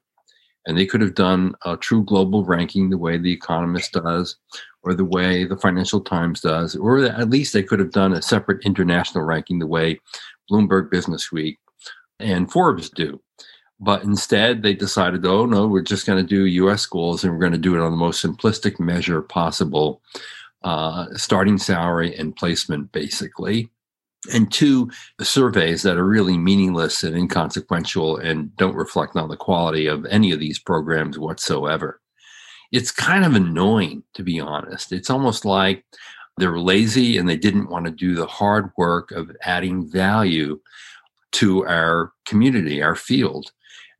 And 0.66 0.78
they 0.78 0.86
could 0.86 1.02
have 1.02 1.14
done 1.14 1.54
a 1.66 1.76
true 1.76 2.02
global 2.02 2.44
ranking 2.44 2.88
the 2.88 2.96
way 2.96 3.18
The 3.18 3.32
Economist 3.32 3.92
does, 3.92 4.36
or 4.82 4.94
the 4.94 5.04
way 5.04 5.44
the 5.44 5.58
Financial 5.58 6.00
Times 6.00 6.40
does, 6.40 6.74
or 6.76 7.04
at 7.04 7.28
least 7.28 7.52
they 7.52 7.62
could 7.62 7.78
have 7.78 7.90
done 7.90 8.14
a 8.14 8.22
separate 8.22 8.64
international 8.64 9.24
ranking 9.24 9.58
the 9.58 9.66
way 9.66 10.00
Bloomberg 10.50 10.90
Business 10.90 11.30
Week 11.30 11.58
and 12.18 12.50
Forbes 12.50 12.88
do. 12.88 13.20
But 13.80 14.04
instead, 14.04 14.62
they 14.62 14.74
decided, 14.74 15.26
oh, 15.26 15.46
no, 15.46 15.66
we're 15.66 15.82
just 15.82 16.06
going 16.06 16.22
to 16.22 16.28
do 16.28 16.46
US 16.46 16.82
schools 16.82 17.24
and 17.24 17.32
we're 17.32 17.40
going 17.40 17.52
to 17.52 17.58
do 17.58 17.74
it 17.74 17.80
on 17.80 17.90
the 17.90 17.96
most 17.96 18.24
simplistic 18.24 18.80
measure 18.80 19.22
possible. 19.22 20.00
uh, 20.62 21.06
starting 21.14 21.58
salary 21.58 22.16
and 22.16 22.36
placement, 22.36 22.90
basically. 22.92 23.70
And 24.32 24.50
two, 24.52 24.90
surveys 25.20 25.82
that 25.82 25.98
are 25.98 26.06
really 26.06 26.38
meaningless 26.38 27.04
and 27.04 27.16
inconsequential 27.16 28.16
and 28.16 28.56
don't 28.56 28.74
reflect 28.76 29.16
on 29.16 29.28
the 29.28 29.36
quality 29.36 29.86
of 29.86 30.06
any 30.06 30.32
of 30.32 30.40
these 30.40 30.58
programs 30.58 31.18
whatsoever. 31.18 32.00
It's 32.72 32.90
kind 32.90 33.24
of 33.24 33.34
annoying, 33.34 34.02
to 34.14 34.22
be 34.22 34.40
honest. 34.40 34.92
It's 34.92 35.10
almost 35.10 35.44
like 35.44 35.84
they're 36.38 36.58
lazy 36.58 37.18
and 37.18 37.28
they 37.28 37.36
didn't 37.36 37.70
want 37.70 37.84
to 37.84 37.90
do 37.92 38.14
the 38.14 38.26
hard 38.26 38.70
work 38.78 39.12
of 39.12 39.30
adding 39.42 39.90
value 39.90 40.58
to 41.34 41.66
our 41.66 42.12
community, 42.26 42.82
our 42.82 42.96
field 42.96 43.50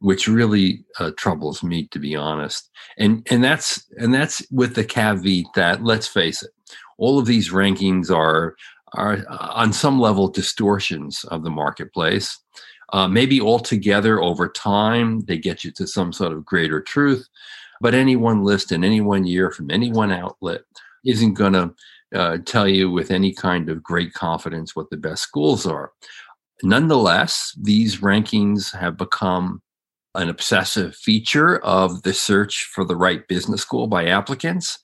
which 0.01 0.29
really 0.29 0.85
uh, 0.99 1.13
troubles 1.17 1.63
me 1.63 1.87
to 1.87 1.99
be 1.99 2.15
honest. 2.15 2.69
And 2.99 3.27
and 3.31 3.43
that's 3.43 3.87
and 3.97 4.13
that's 4.13 4.47
with 4.51 4.75
the 4.75 4.85
caveat 4.85 5.47
that 5.55 5.83
let's 5.83 6.07
face 6.07 6.43
it 6.43 6.51
all 6.99 7.19
of 7.19 7.27
these 7.27 7.51
rankings 7.51 8.11
are 8.11 8.57
are 8.95 9.25
uh, 9.29 9.49
on 9.55 9.73
some 9.73 9.99
level 9.99 10.29
distortions 10.29 11.25
of 11.25 11.43
the 11.43 11.51
marketplace. 11.51 12.39
Uh, 12.93 13.09
maybe 13.09 13.41
altogether 13.41 14.21
over 14.21 14.49
time 14.49 15.21
they 15.23 15.39
get 15.39 15.65
you 15.65 15.71
to 15.73 15.87
some 15.87 16.13
sort 16.13 16.33
of 16.33 16.45
greater 16.45 16.83
truth 16.83 17.27
but 17.81 17.95
any 17.95 18.15
one 18.15 18.45
list 18.45 18.71
in 18.71 18.85
any 18.85 19.01
one 19.01 19.27
year 19.27 19.51
from 19.51 19.71
any 19.71 19.91
one 19.91 20.13
outlet 20.13 20.61
isn't 21.05 21.33
going 21.33 21.55
to 21.55 21.75
uh, 22.15 22.37
tell 22.45 22.69
you 22.69 22.91
with 22.91 23.11
any 23.11 23.33
kind 23.33 23.71
of 23.71 23.83
great 23.83 24.13
confidence 24.13 24.77
what 24.77 24.91
the 24.91 24.99
best 24.99 25.23
schools 25.23 25.67
are 25.67 25.93
nonetheless 26.63 27.57
these 27.61 27.99
rankings 27.99 28.75
have 28.75 28.97
become 28.97 29.61
an 30.15 30.29
obsessive 30.29 30.95
feature 30.95 31.59
of 31.59 32.03
the 32.03 32.15
search 32.15 32.71
for 32.73 32.85
the 32.85 32.97
right 32.97 33.27
business 33.27 33.63
school 33.63 33.87
by 33.87 34.07
applicants. 34.07 34.79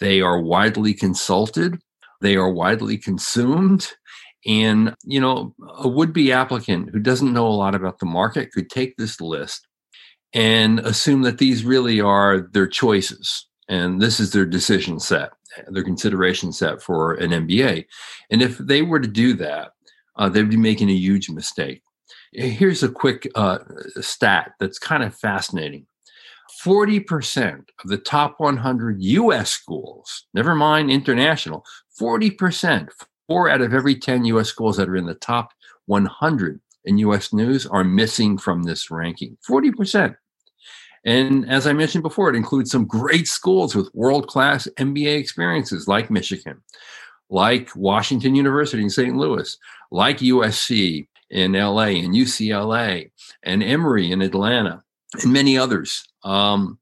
They 0.00 0.20
are 0.20 0.40
widely 0.40 0.94
consulted, 0.94 1.80
they 2.20 2.36
are 2.36 2.50
widely 2.50 2.98
consumed. 2.98 3.92
And, 4.46 4.94
you 5.04 5.20
know, 5.20 5.54
a 5.78 5.88
would 5.88 6.12
be 6.12 6.32
applicant 6.32 6.90
who 6.90 7.00
doesn't 7.00 7.32
know 7.32 7.46
a 7.46 7.50
lot 7.50 7.74
about 7.74 7.98
the 7.98 8.06
market 8.06 8.52
could 8.52 8.70
take 8.70 8.96
this 8.96 9.20
list 9.20 9.66
and 10.32 10.78
assume 10.80 11.22
that 11.22 11.38
these 11.38 11.64
really 11.64 12.00
are 12.00 12.48
their 12.52 12.66
choices. 12.66 13.46
And 13.68 14.00
this 14.00 14.20
is 14.20 14.32
their 14.32 14.46
decision 14.46 15.00
set, 15.00 15.30
their 15.68 15.84
consideration 15.84 16.52
set 16.52 16.80
for 16.80 17.14
an 17.14 17.30
MBA. 17.30 17.84
And 18.30 18.40
if 18.40 18.58
they 18.58 18.82
were 18.82 19.00
to 19.00 19.08
do 19.08 19.34
that, 19.34 19.72
uh, 20.18 20.28
they'd 20.28 20.50
be 20.50 20.56
making 20.56 20.90
a 20.90 20.94
huge 20.94 21.30
mistake. 21.30 21.82
Here's 22.32 22.82
a 22.82 22.88
quick 22.88 23.28
uh, 23.34 23.58
stat 24.00 24.52
that's 24.60 24.78
kind 24.78 25.02
of 25.02 25.14
fascinating 25.14 25.86
40% 26.64 27.64
of 27.84 27.90
the 27.90 27.98
top 27.98 28.34
100 28.38 29.02
US 29.02 29.50
schools, 29.50 30.26
never 30.34 30.54
mind 30.54 30.90
international, 30.90 31.64
40%, 32.00 32.88
four 33.26 33.48
out 33.48 33.60
of 33.60 33.74
every 33.74 33.94
10 33.94 34.24
US 34.26 34.48
schools 34.48 34.76
that 34.76 34.88
are 34.88 34.96
in 34.96 35.06
the 35.06 35.14
top 35.14 35.52
100 35.86 36.60
in 36.84 36.98
US 36.98 37.32
news 37.32 37.66
are 37.66 37.84
missing 37.84 38.38
from 38.38 38.62
this 38.62 38.90
ranking. 38.90 39.36
40%. 39.48 40.16
And 41.04 41.48
as 41.48 41.66
I 41.66 41.72
mentioned 41.72 42.02
before, 42.02 42.28
it 42.28 42.36
includes 42.36 42.70
some 42.70 42.86
great 42.86 43.28
schools 43.28 43.74
with 43.74 43.94
world 43.94 44.26
class 44.26 44.66
MBA 44.76 45.16
experiences 45.16 45.86
like 45.86 46.10
Michigan, 46.10 46.62
like 47.30 47.74
Washington 47.76 48.34
University 48.34 48.82
in 48.82 48.90
St. 48.90 49.16
Louis, 49.16 49.56
like 49.90 50.18
USC, 50.18 51.06
in 51.30 51.52
LA 51.52 51.88
and 51.88 52.14
UCLA 52.14 53.10
and 53.42 53.62
Emory 53.62 54.10
in 54.10 54.22
Atlanta 54.22 54.82
and 55.22 55.32
many 55.32 55.58
others. 55.58 56.04
Um, 56.24 56.78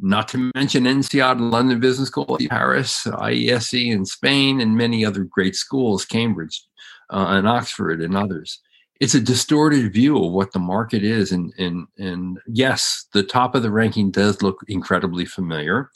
not 0.00 0.28
to 0.28 0.50
mention 0.54 0.86
and 0.86 1.50
London 1.50 1.80
Business 1.80 2.08
School, 2.08 2.38
Paris, 2.48 3.04
IESE 3.04 3.90
in 3.90 4.04
Spain, 4.04 4.60
and 4.60 4.76
many 4.76 5.04
other 5.04 5.24
great 5.24 5.56
schools, 5.56 6.04
Cambridge 6.04 6.62
uh, 7.10 7.26
and 7.30 7.48
Oxford 7.48 8.00
and 8.00 8.16
others. 8.16 8.60
It's 9.00 9.14
a 9.14 9.20
distorted 9.20 9.92
view 9.92 10.24
of 10.24 10.32
what 10.32 10.52
the 10.52 10.60
market 10.60 11.02
is. 11.02 11.32
And, 11.32 11.52
and, 11.58 11.86
and 11.98 12.38
yes, 12.46 13.06
the 13.12 13.24
top 13.24 13.56
of 13.56 13.62
the 13.62 13.72
ranking 13.72 14.12
does 14.12 14.40
look 14.40 14.60
incredibly 14.68 15.24
familiar. 15.24 15.90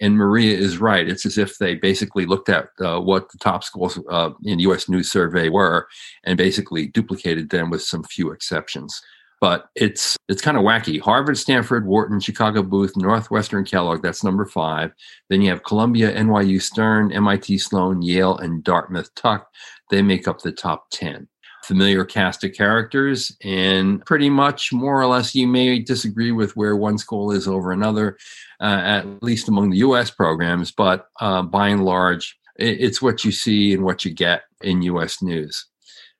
And 0.00 0.16
Maria 0.16 0.56
is 0.56 0.78
right. 0.78 1.08
It's 1.08 1.26
as 1.26 1.38
if 1.38 1.58
they 1.58 1.74
basically 1.74 2.26
looked 2.26 2.48
at 2.48 2.68
uh, 2.80 3.00
what 3.00 3.30
the 3.30 3.38
top 3.38 3.64
schools 3.64 3.98
uh, 4.10 4.30
in 4.44 4.60
U.S. 4.60 4.88
News 4.88 5.10
survey 5.10 5.48
were, 5.48 5.88
and 6.24 6.36
basically 6.36 6.86
duplicated 6.86 7.50
them 7.50 7.70
with 7.70 7.82
some 7.82 8.04
few 8.04 8.30
exceptions. 8.30 9.00
But 9.40 9.68
it's 9.76 10.16
it's 10.28 10.42
kind 10.42 10.56
of 10.56 10.64
wacky. 10.64 11.00
Harvard, 11.00 11.38
Stanford, 11.38 11.86
Wharton, 11.86 12.18
Chicago 12.18 12.62
Booth, 12.62 12.96
Northwestern, 12.96 13.64
Kellogg. 13.64 14.02
That's 14.02 14.24
number 14.24 14.44
five. 14.44 14.92
Then 15.28 15.42
you 15.42 15.50
have 15.50 15.62
Columbia, 15.62 16.12
NYU, 16.14 16.60
Stern, 16.60 17.12
MIT, 17.12 17.58
Sloan, 17.58 18.02
Yale, 18.02 18.36
and 18.38 18.64
Dartmouth 18.64 19.14
Tuck. 19.14 19.48
They 19.90 20.02
make 20.02 20.26
up 20.26 20.42
the 20.42 20.52
top 20.52 20.86
ten 20.90 21.28
familiar 21.68 22.02
cast 22.02 22.42
of 22.44 22.54
characters, 22.54 23.36
and 23.44 24.04
pretty 24.06 24.30
much 24.30 24.72
more 24.72 25.00
or 25.00 25.06
less 25.06 25.34
you 25.34 25.46
may 25.46 25.78
disagree 25.78 26.32
with 26.32 26.56
where 26.56 26.76
one 26.76 26.96
school 26.96 27.30
is 27.30 27.46
over 27.46 27.70
another, 27.70 28.16
uh, 28.60 28.80
at 28.82 29.22
least 29.22 29.48
among 29.48 29.68
the 29.68 29.76
US 29.78 30.10
programs, 30.10 30.72
but 30.72 31.08
uh, 31.20 31.42
by 31.42 31.68
and 31.68 31.84
large, 31.84 32.38
it's 32.56 33.02
what 33.02 33.22
you 33.22 33.30
see 33.30 33.74
and 33.74 33.84
what 33.84 34.04
you 34.04 34.12
get 34.12 34.44
in 34.62 34.82
US 34.82 35.22
news. 35.22 35.66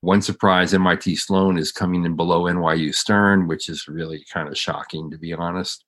One 0.02 0.20
surprise 0.22 0.74
MIT 0.74 1.16
Sloan 1.16 1.58
is 1.58 1.72
coming 1.72 2.04
in 2.04 2.14
below 2.14 2.42
NYU 2.42 2.94
Stern, 2.94 3.48
which 3.48 3.68
is 3.68 3.88
really 3.88 4.24
kind 4.32 4.48
of 4.48 4.56
shocking, 4.56 5.10
to 5.10 5.18
be 5.18 5.32
honest. 5.32 5.82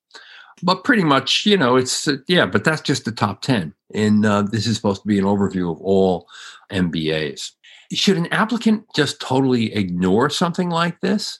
But 0.63 0.83
pretty 0.83 1.03
much, 1.03 1.45
you 1.45 1.55
know, 1.55 1.75
it's, 1.77 2.07
uh, 2.07 2.17
yeah, 2.27 2.45
but 2.45 2.63
that's 2.63 2.81
just 2.81 3.05
the 3.05 3.11
top 3.11 3.41
10. 3.41 3.73
And 3.93 4.25
uh, 4.25 4.41
this 4.41 4.67
is 4.67 4.75
supposed 4.75 5.03
to 5.03 5.07
be 5.07 5.17
an 5.17 5.25
overview 5.25 5.71
of 5.71 5.79
all 5.81 6.27
MBAs 6.71 7.51
should 7.93 8.17
an 8.17 8.27
applicant 8.27 8.85
just 8.95 9.19
totally 9.19 9.73
ignore 9.73 10.29
something 10.29 10.69
like 10.69 10.99
this 11.01 11.39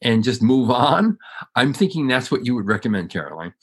and 0.00 0.24
just 0.24 0.42
move 0.42 0.70
on? 0.70 1.18
I'm 1.54 1.72
thinking 1.72 2.06
that's 2.06 2.30
what 2.30 2.46
you 2.46 2.54
would 2.54 2.66
recommend, 2.66 3.10
Caroline. 3.10 3.54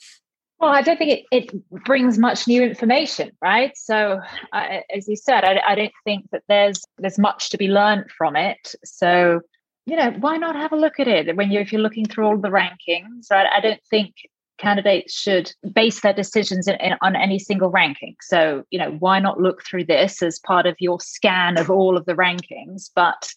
Well, 0.60 0.70
I 0.70 0.82
don't 0.82 0.98
think 0.98 1.24
it, 1.32 1.50
it 1.50 1.84
brings 1.86 2.18
much 2.18 2.46
new 2.46 2.62
information, 2.62 3.30
right? 3.40 3.74
So, 3.76 4.20
uh, 4.52 4.80
as 4.94 5.08
you 5.08 5.16
said, 5.16 5.42
I, 5.42 5.60
I 5.66 5.74
don't 5.74 5.92
think 6.04 6.26
that 6.32 6.42
there's 6.48 6.84
there's 6.98 7.18
much 7.18 7.48
to 7.50 7.56
be 7.56 7.68
learned 7.68 8.10
from 8.10 8.36
it. 8.36 8.74
So, 8.84 9.40
you 9.86 9.96
know, 9.96 10.10
why 10.20 10.36
not 10.36 10.56
have 10.56 10.72
a 10.72 10.76
look 10.76 11.00
at 11.00 11.08
it 11.08 11.34
when 11.34 11.50
you 11.50 11.60
if 11.60 11.72
you're 11.72 11.80
looking 11.80 12.04
through 12.04 12.26
all 12.26 12.36
the 12.36 12.50
rankings? 12.50 13.30
Right? 13.30 13.46
I 13.50 13.60
don't 13.60 13.80
think 13.88 14.12
candidates 14.60 15.14
should 15.14 15.52
base 15.72 16.00
their 16.00 16.12
decisions 16.12 16.68
in, 16.68 16.76
in, 16.76 16.94
on 17.02 17.16
any 17.16 17.38
single 17.38 17.70
ranking. 17.70 18.16
So, 18.20 18.64
you 18.70 18.78
know, 18.78 18.92
why 18.98 19.18
not 19.18 19.40
look 19.40 19.64
through 19.64 19.84
this 19.84 20.22
as 20.22 20.38
part 20.38 20.66
of 20.66 20.76
your 20.78 21.00
scan 21.00 21.58
of 21.58 21.70
all 21.70 21.96
of 21.96 22.04
the 22.04 22.14
rankings? 22.14 22.90
But 22.94 23.32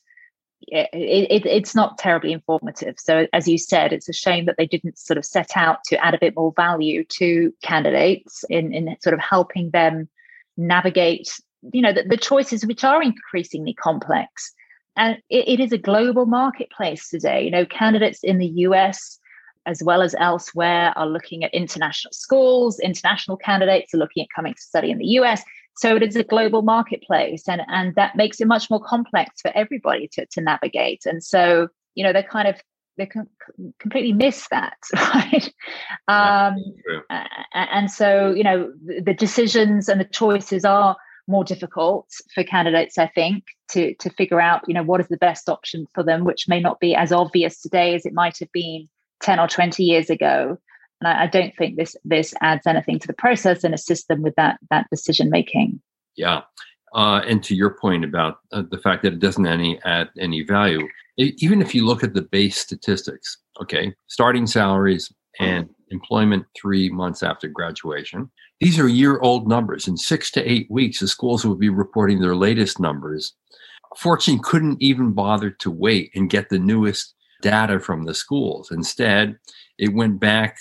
it, 0.67 0.89
it, 0.93 1.45
it's 1.45 1.75
not 1.75 1.97
terribly 1.97 2.31
informative. 2.31 2.95
So, 2.97 3.27
as 3.33 3.47
you 3.47 3.57
said, 3.57 3.93
it's 3.93 4.09
a 4.09 4.13
shame 4.13 4.45
that 4.45 4.55
they 4.57 4.67
didn't 4.67 4.97
sort 4.97 5.17
of 5.17 5.25
set 5.25 5.51
out 5.55 5.79
to 5.85 6.03
add 6.03 6.13
a 6.13 6.19
bit 6.19 6.35
more 6.35 6.53
value 6.55 7.03
to 7.05 7.53
candidates 7.63 8.43
in, 8.49 8.73
in 8.73 8.95
sort 9.01 9.13
of 9.13 9.19
helping 9.19 9.71
them 9.71 10.09
navigate, 10.57 11.39
you 11.71 11.81
know, 11.81 11.93
the, 11.93 12.03
the 12.03 12.17
choices 12.17 12.65
which 12.65 12.83
are 12.83 13.01
increasingly 13.01 13.73
complex. 13.73 14.53
And 14.95 15.17
it, 15.29 15.47
it 15.47 15.59
is 15.59 15.71
a 15.71 15.77
global 15.77 16.25
marketplace 16.25 17.09
today. 17.09 17.43
You 17.43 17.51
know, 17.51 17.65
candidates 17.65 18.23
in 18.23 18.37
the 18.37 18.47
US 18.67 19.19
as 19.65 19.81
well 19.83 20.01
as 20.01 20.15
elsewhere 20.19 20.93
are 20.95 21.07
looking 21.07 21.43
at 21.43 21.53
international 21.53 22.11
schools. 22.13 22.79
International 22.79 23.37
candidates 23.37 23.93
are 23.93 23.97
looking 23.97 24.23
at 24.23 24.29
coming 24.35 24.53
to 24.53 24.61
study 24.61 24.91
in 24.91 24.97
the 24.97 25.05
US. 25.19 25.43
So 25.75 25.95
it 25.95 26.03
is 26.03 26.15
a 26.15 26.23
global 26.23 26.61
marketplace, 26.61 27.47
and, 27.47 27.61
and 27.67 27.95
that 27.95 28.15
makes 28.15 28.39
it 28.39 28.47
much 28.47 28.69
more 28.69 28.83
complex 28.83 29.41
for 29.41 29.51
everybody 29.55 30.07
to, 30.13 30.25
to 30.27 30.41
navigate. 30.41 31.05
And 31.05 31.23
so, 31.23 31.69
you 31.95 32.03
know, 32.03 32.13
they 32.13 32.23
kind 32.23 32.47
of 32.47 32.61
they 32.95 33.07
can 33.07 33.27
completely 33.79 34.13
miss 34.13 34.47
that, 34.49 34.77
right? 34.93 35.51
Um, 36.07 36.57
and 37.53 37.89
so, 37.89 38.31
you 38.31 38.43
know, 38.43 38.71
the, 38.85 39.01
the 39.01 39.13
decisions 39.15 39.89
and 39.89 39.99
the 39.99 40.05
choices 40.05 40.63
are 40.63 40.95
more 41.27 41.43
difficult 41.43 42.07
for 42.35 42.43
candidates, 42.43 42.97
I 42.97 43.07
think, 43.07 43.45
to 43.71 43.95
to 43.95 44.09
figure 44.11 44.41
out, 44.41 44.61
you 44.67 44.73
know, 44.73 44.83
what 44.83 45.01
is 45.01 45.07
the 45.07 45.17
best 45.17 45.49
option 45.49 45.87
for 45.95 46.03
them, 46.03 46.23
which 46.23 46.47
may 46.47 46.59
not 46.59 46.79
be 46.79 46.95
as 46.95 47.11
obvious 47.11 47.61
today 47.61 47.95
as 47.95 48.05
it 48.05 48.13
might 48.13 48.37
have 48.39 48.51
been 48.51 48.87
10 49.23 49.39
or 49.39 49.47
20 49.47 49.83
years 49.83 50.09
ago. 50.09 50.57
And 51.01 51.07
I, 51.07 51.23
I, 51.23 51.27
don't 51.27 51.55
think 51.57 51.75
this 51.75 51.95
this 52.05 52.33
adds 52.41 52.67
anything 52.67 52.99
to 52.99 53.07
the 53.07 53.13
process 53.13 53.63
and 53.63 53.73
assist 53.73 54.07
them 54.07 54.21
with 54.21 54.35
that 54.35 54.59
that 54.69 54.87
decision 54.89 55.29
making. 55.29 55.81
Yeah. 56.15 56.41
Uh, 56.93 57.21
and 57.27 57.43
to 57.43 57.55
your 57.55 57.71
point 57.71 58.05
about 58.05 58.37
uh, 58.51 58.61
the 58.69 58.77
fact 58.77 59.01
that 59.03 59.13
it 59.13 59.19
doesn't 59.19 59.47
any 59.47 59.81
add 59.83 60.09
any 60.19 60.43
value 60.43 60.87
even 61.17 61.61
if 61.61 61.73
you 61.73 61.85
look 61.85 62.03
at 62.03 62.13
the 62.13 62.21
base 62.21 62.57
statistics 62.57 63.37
okay 63.59 63.91
starting 64.07 64.45
salaries 64.45 65.11
and 65.39 65.67
employment 65.89 66.45
three 66.55 66.89
months 66.89 67.23
after 67.23 67.47
graduation 67.47 68.29
these 68.63 68.79
are 68.79 68.87
year 68.87 69.19
old 69.19 69.45
numbers. 69.45 69.89
In 69.89 69.97
six 69.97 70.31
to 70.31 70.51
eight 70.51 70.71
weeks 70.71 71.01
the 71.01 71.07
schools 71.09 71.45
will 71.45 71.55
be 71.55 71.67
reporting 71.67 72.21
their 72.21 72.33
latest 72.33 72.79
numbers. 72.79 73.33
Fortune 73.97 74.39
couldn't 74.41 74.81
even 74.81 75.11
bother 75.11 75.49
to 75.49 75.69
wait 75.69 76.11
and 76.15 76.29
get 76.29 76.47
the 76.47 76.59
newest 76.59 77.13
data 77.43 77.79
from 77.79 78.05
the 78.05 78.15
schools. 78.15 78.71
Instead, 78.71 79.37
it 79.77 79.93
went 79.93 80.19
back 80.19 80.57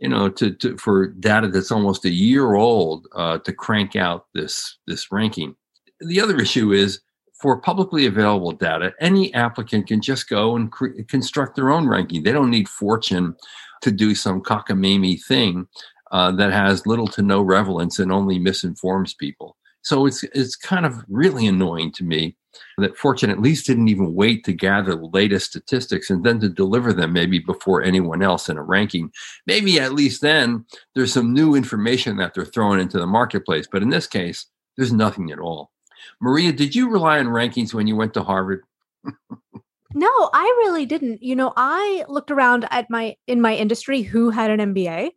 you 0.00 0.08
know, 0.08 0.30
to, 0.30 0.52
to 0.52 0.76
for 0.78 1.08
data 1.08 1.48
that's 1.48 1.70
almost 1.70 2.06
a 2.06 2.10
year 2.10 2.54
old 2.54 3.06
uh, 3.14 3.38
to 3.38 3.52
crank 3.52 3.96
out 3.96 4.26
this 4.34 4.78
this 4.86 5.12
ranking. 5.12 5.54
The 6.00 6.20
other 6.20 6.38
issue 6.38 6.72
is 6.72 7.00
for 7.40 7.60
publicly 7.60 8.06
available 8.06 8.52
data, 8.52 8.92
any 9.00 9.32
applicant 9.34 9.86
can 9.86 10.00
just 10.00 10.28
go 10.28 10.56
and 10.56 10.72
cre- 10.72 11.02
construct 11.08 11.56
their 11.56 11.70
own 11.70 11.86
ranking. 11.86 12.22
They 12.22 12.32
don't 12.32 12.50
need 12.50 12.68
Fortune 12.68 13.34
to 13.82 13.90
do 13.90 14.14
some 14.14 14.42
cockamamie 14.42 15.22
thing 15.24 15.66
uh, 16.12 16.32
that 16.32 16.52
has 16.52 16.86
little 16.86 17.06
to 17.08 17.22
no 17.22 17.40
relevance 17.40 17.98
and 17.98 18.12
only 18.12 18.38
misinforms 18.38 19.14
people. 19.14 19.56
So 19.82 20.06
it's 20.06 20.22
it's 20.24 20.56
kind 20.56 20.86
of 20.86 21.04
really 21.08 21.46
annoying 21.46 21.92
to 21.92 22.04
me 22.04 22.36
that 22.78 22.96
Fortune 22.96 23.30
at 23.30 23.40
least 23.40 23.66
didn't 23.66 23.88
even 23.88 24.14
wait 24.14 24.44
to 24.44 24.52
gather 24.52 24.94
the 24.94 25.10
latest 25.12 25.46
statistics 25.46 26.10
and 26.10 26.24
then 26.24 26.40
to 26.40 26.48
deliver 26.48 26.92
them 26.92 27.12
maybe 27.12 27.38
before 27.38 27.82
anyone 27.82 28.22
else 28.22 28.48
in 28.48 28.56
a 28.56 28.62
ranking. 28.62 29.10
Maybe 29.46 29.78
at 29.80 29.92
least 29.92 30.22
then 30.22 30.64
there's 30.94 31.12
some 31.12 31.32
new 31.32 31.54
information 31.54 32.16
that 32.16 32.34
they're 32.34 32.44
throwing 32.44 32.80
into 32.80 32.98
the 32.98 33.06
marketplace. 33.06 33.66
But 33.70 33.82
in 33.82 33.90
this 33.90 34.06
case, 34.06 34.46
there's 34.76 34.92
nothing 34.92 35.30
at 35.30 35.38
all. 35.38 35.70
Maria, 36.20 36.52
did 36.52 36.74
you 36.74 36.90
rely 36.90 37.18
on 37.18 37.26
rankings 37.26 37.74
when 37.74 37.86
you 37.86 37.96
went 37.96 38.14
to 38.14 38.22
Harvard? 38.22 38.62
no, 39.94 40.30
I 40.32 40.44
really 40.58 40.86
didn't. 40.86 41.22
You 41.22 41.36
know, 41.36 41.52
I 41.56 42.04
looked 42.08 42.30
around 42.30 42.66
at 42.70 42.90
my 42.90 43.16
in 43.26 43.40
my 43.40 43.54
industry 43.54 44.02
who 44.02 44.30
had 44.30 44.50
an 44.50 44.74
MBA 44.74 45.10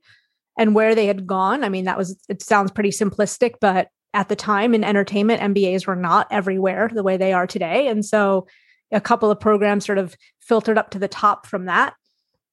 and 0.58 0.76
where 0.76 0.96
they 0.96 1.08
had 1.08 1.28
gone. 1.28 1.64
I 1.64 1.70
mean, 1.70 1.86
that 1.86 1.98
was 1.98 2.18
it 2.30 2.42
sounds 2.42 2.72
pretty 2.72 2.92
simplistic, 2.92 3.56
but 3.60 3.90
at 4.14 4.30
the 4.30 4.36
time 4.36 4.74
in 4.74 4.84
entertainment, 4.84 5.42
MBAs 5.42 5.88
were 5.88 5.96
not 5.96 6.28
everywhere 6.30 6.90
the 6.94 7.04
way 7.04 7.18
they 7.18 7.34
are 7.34 7.48
today. 7.48 7.88
And 7.88 8.06
so 8.06 8.48
a 8.92 9.02
couple 9.02 9.32
of 9.32 9.40
programs 9.40 9.86
sort 9.86 9.98
of 9.98 10.16
filtered 10.40 10.78
up 10.78 10.92
to 10.92 11.00
the 11.00 11.08
top 11.08 11.48
from 11.48 11.66
that. 11.66 11.96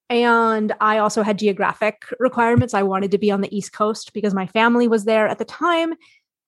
And 0.08 0.72
I 0.80 0.98
also 0.98 1.22
had 1.22 1.38
geographic 1.38 2.02
requirements. 2.18 2.74
I 2.74 2.82
wanted 2.82 3.12
to 3.12 3.18
be 3.18 3.30
on 3.30 3.42
the 3.42 3.56
East 3.56 3.72
Coast 3.72 4.12
because 4.12 4.34
my 4.34 4.46
family 4.46 4.88
was 4.88 5.04
there 5.04 5.28
at 5.28 5.38
the 5.38 5.44
time. 5.44 5.94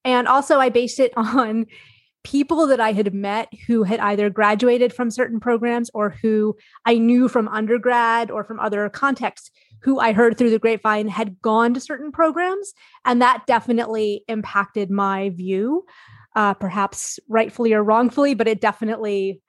And 0.05 0.27
also, 0.27 0.59
I 0.59 0.69
based 0.69 0.99
it 0.99 1.13
on 1.17 1.67
people 2.25 2.67
that 2.69 2.81
I 2.81 2.93
had 2.93 3.13
met 3.13 3.53
who 3.67 3.83
had 3.83 4.01
either 4.01 4.31
graduated 4.31 4.93
from 4.93 5.11
certain 5.11 5.41
programs 5.41 5.91
or 5.93 6.11
who 6.11 6.57
I 6.85 6.99
knew 6.99 7.29
from 7.29 7.49
undergrad 7.49 8.31
or 8.31 8.45
from 8.45 8.61
other 8.61 8.89
contexts 8.89 9.51
who 9.83 9.99
I 9.99 10.13
heard 10.13 10.39
through 10.39 10.51
the 10.51 10.59
grapevine 10.59 11.09
had 11.09 11.41
gone 11.43 11.75
to 11.75 11.81
certain 11.81 12.13
programs. 12.13 12.73
And 13.05 13.21
that 13.21 13.47
definitely 13.47 14.25
impacted 14.29 14.91
my 14.91 15.31
view, 15.31 15.85
uh, 16.37 16.55
perhaps 16.55 17.19
rightfully 17.29 17.73
or 17.73 17.83
wrongfully, 17.83 18.35
but 18.35 18.49
it 18.49 18.61
definitely, 18.61 19.41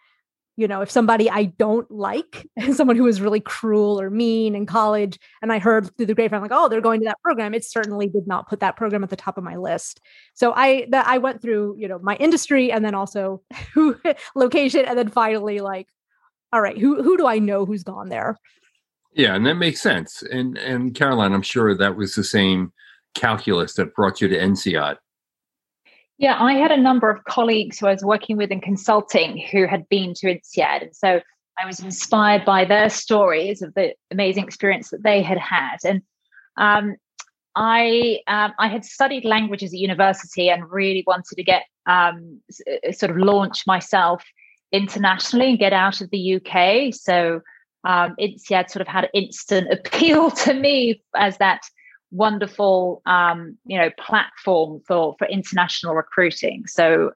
you 0.56 0.68
know, 0.68 0.82
if 0.82 0.90
somebody 0.90 1.30
I 1.30 1.46
don't 1.46 1.90
like, 1.92 2.50
someone 2.74 2.96
who 2.96 3.04
was 3.04 3.22
really 3.22 3.40
cruel 3.40 4.02
or 4.02 4.10
mean 4.10 4.56
in 4.56 4.66
college, 4.66 5.20
and 5.42 5.54
I 5.54 5.60
heard 5.60 5.96
through 5.96 6.08
the 6.08 6.16
grapevine, 6.16 6.42
like, 6.42 6.52
oh, 6.52 6.68
they're 6.68 6.82
going 6.82 7.02
to 7.02 7.06
that 7.06 7.22
program, 7.22 7.54
it 7.54 7.64
certainly 7.64 8.08
did 8.08 8.28
not 8.28 8.50
put 8.50 8.60
that 8.62 8.76
program 8.76 9.04
at 9.04 9.12
the 9.12 9.16
top 9.16 9.38
of 9.38 9.44
my 9.44 9.56
list. 9.56 10.02
So 10.34 10.52
I, 10.54 10.88
that 10.90 11.08
I 11.08 11.20
went 11.20 11.42
through, 11.42 11.76
you 11.78 11.88
know, 11.88 12.00
my 12.00 12.16
industry 12.16 12.72
and 12.72 12.84
then 12.84 12.96
also 12.96 13.44
who 13.74 14.00
location, 14.36 14.86
and 14.86 14.98
then 14.98 15.10
finally, 15.10 15.60
like, 15.60 15.88
all 16.52 16.62
right, 16.62 16.78
who 16.78 17.02
who 17.02 17.18
do 17.18 17.26
I 17.26 17.40
know 17.40 17.66
who's 17.66 17.84
gone 17.84 18.10
there? 18.10 18.38
Yeah, 19.16 19.36
and 19.36 19.46
that 19.46 19.56
makes 19.56 19.82
sense. 19.82 20.24
And 20.24 20.58
and 20.58 20.96
Caroline, 20.96 21.34
I'm 21.34 21.42
sure 21.42 21.76
that 21.76 21.96
was 21.96 22.16
the 22.16 22.24
same 22.24 22.74
calculus 23.14 23.74
that 23.76 23.94
brought 23.94 24.22
you 24.22 24.28
to 24.28 24.38
INSEAD. 24.38 24.98
Yeah, 26.18 26.42
I 26.42 26.54
had 26.54 26.72
a 26.72 26.78
number 26.78 27.10
of 27.10 27.24
colleagues 27.26 27.80
who 27.80 27.88
I 27.88 27.92
was 27.92 28.04
working 28.04 28.38
with 28.38 28.52
in 28.52 28.62
consulting 28.62 29.38
who 29.52 29.68
had 29.68 29.88
been 29.90 30.14
to 30.16 30.28
INSEAD. 30.28 30.84
And 30.84 30.96
so 30.96 31.22
I 31.60 31.66
was 31.66 31.80
inspired 31.80 32.46
by 32.46 32.66
their 32.66 32.90
stories 32.90 33.62
of 33.62 33.74
the 33.76 33.94
amazing 34.12 34.46
experience 34.46 34.90
that 34.90 35.04
they 35.04 35.22
had 35.22 35.38
had. 35.38 35.78
And 35.84 36.02
um, 36.58 36.96
I 37.56 38.20
um, 38.28 38.54
I 38.58 38.68
had 38.68 38.86
studied 38.86 39.26
languages 39.26 39.74
at 39.74 39.80
university 39.80 40.50
and 40.50 40.70
really 40.72 41.04
wanted 41.06 41.36
to 41.36 41.44
get 41.44 41.64
um, 41.86 42.42
sort 42.92 43.12
of 43.12 43.18
launch 43.18 43.68
myself 43.68 44.24
internationally 44.72 45.50
and 45.50 45.60
get 45.60 45.74
out 45.74 46.02
of 46.02 46.10
the 46.10 46.36
UK. 46.36 46.94
So 46.94 47.42
um, 47.84 48.16
INSEAD 48.18 48.70
sort 48.70 48.82
of 48.82 48.88
had 48.88 49.10
instant 49.14 49.72
appeal 49.72 50.32
to 50.46 50.54
me 50.54 51.02
as 51.16 51.38
that 51.38 51.62
wonderful, 52.12 53.02
um, 53.06 53.58
you 53.66 53.78
know, 53.78 53.90
platform 53.98 54.82
for 54.88 55.16
for 55.18 55.28
international 55.28 55.96
recruiting. 55.96 56.66
So 56.68 57.12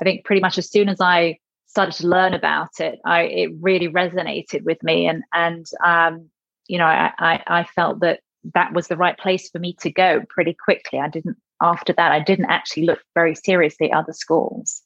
I 0.00 0.04
think 0.04 0.24
pretty 0.24 0.40
much 0.40 0.58
as 0.58 0.70
soon 0.70 0.88
as 0.88 1.00
I 1.00 1.38
started 1.66 1.94
to 1.94 2.06
learn 2.06 2.34
about 2.34 2.80
it, 2.80 2.98
I 3.04 3.22
it 3.22 3.50
really 3.60 3.88
resonated 3.88 4.62
with 4.62 4.82
me, 4.82 5.06
and 5.06 5.22
and 5.32 5.66
um, 5.84 6.28
you 6.68 6.78
know, 6.78 6.86
I, 6.86 7.12
I 7.18 7.42
I 7.46 7.64
felt 7.64 8.00
that 8.00 8.20
that 8.54 8.72
was 8.72 8.88
the 8.88 8.96
right 8.96 9.16
place 9.18 9.48
for 9.48 9.58
me 9.58 9.74
to 9.80 9.90
go 9.90 10.22
pretty 10.28 10.54
quickly. 10.54 10.98
I 11.00 11.08
didn't 11.08 11.36
after 11.60 11.92
that, 11.92 12.12
I 12.12 12.20
didn't 12.20 12.50
actually 12.50 12.86
look 12.86 13.00
very 13.14 13.34
seriously 13.34 13.90
at 13.90 13.98
other 13.98 14.12
schools. 14.12 14.82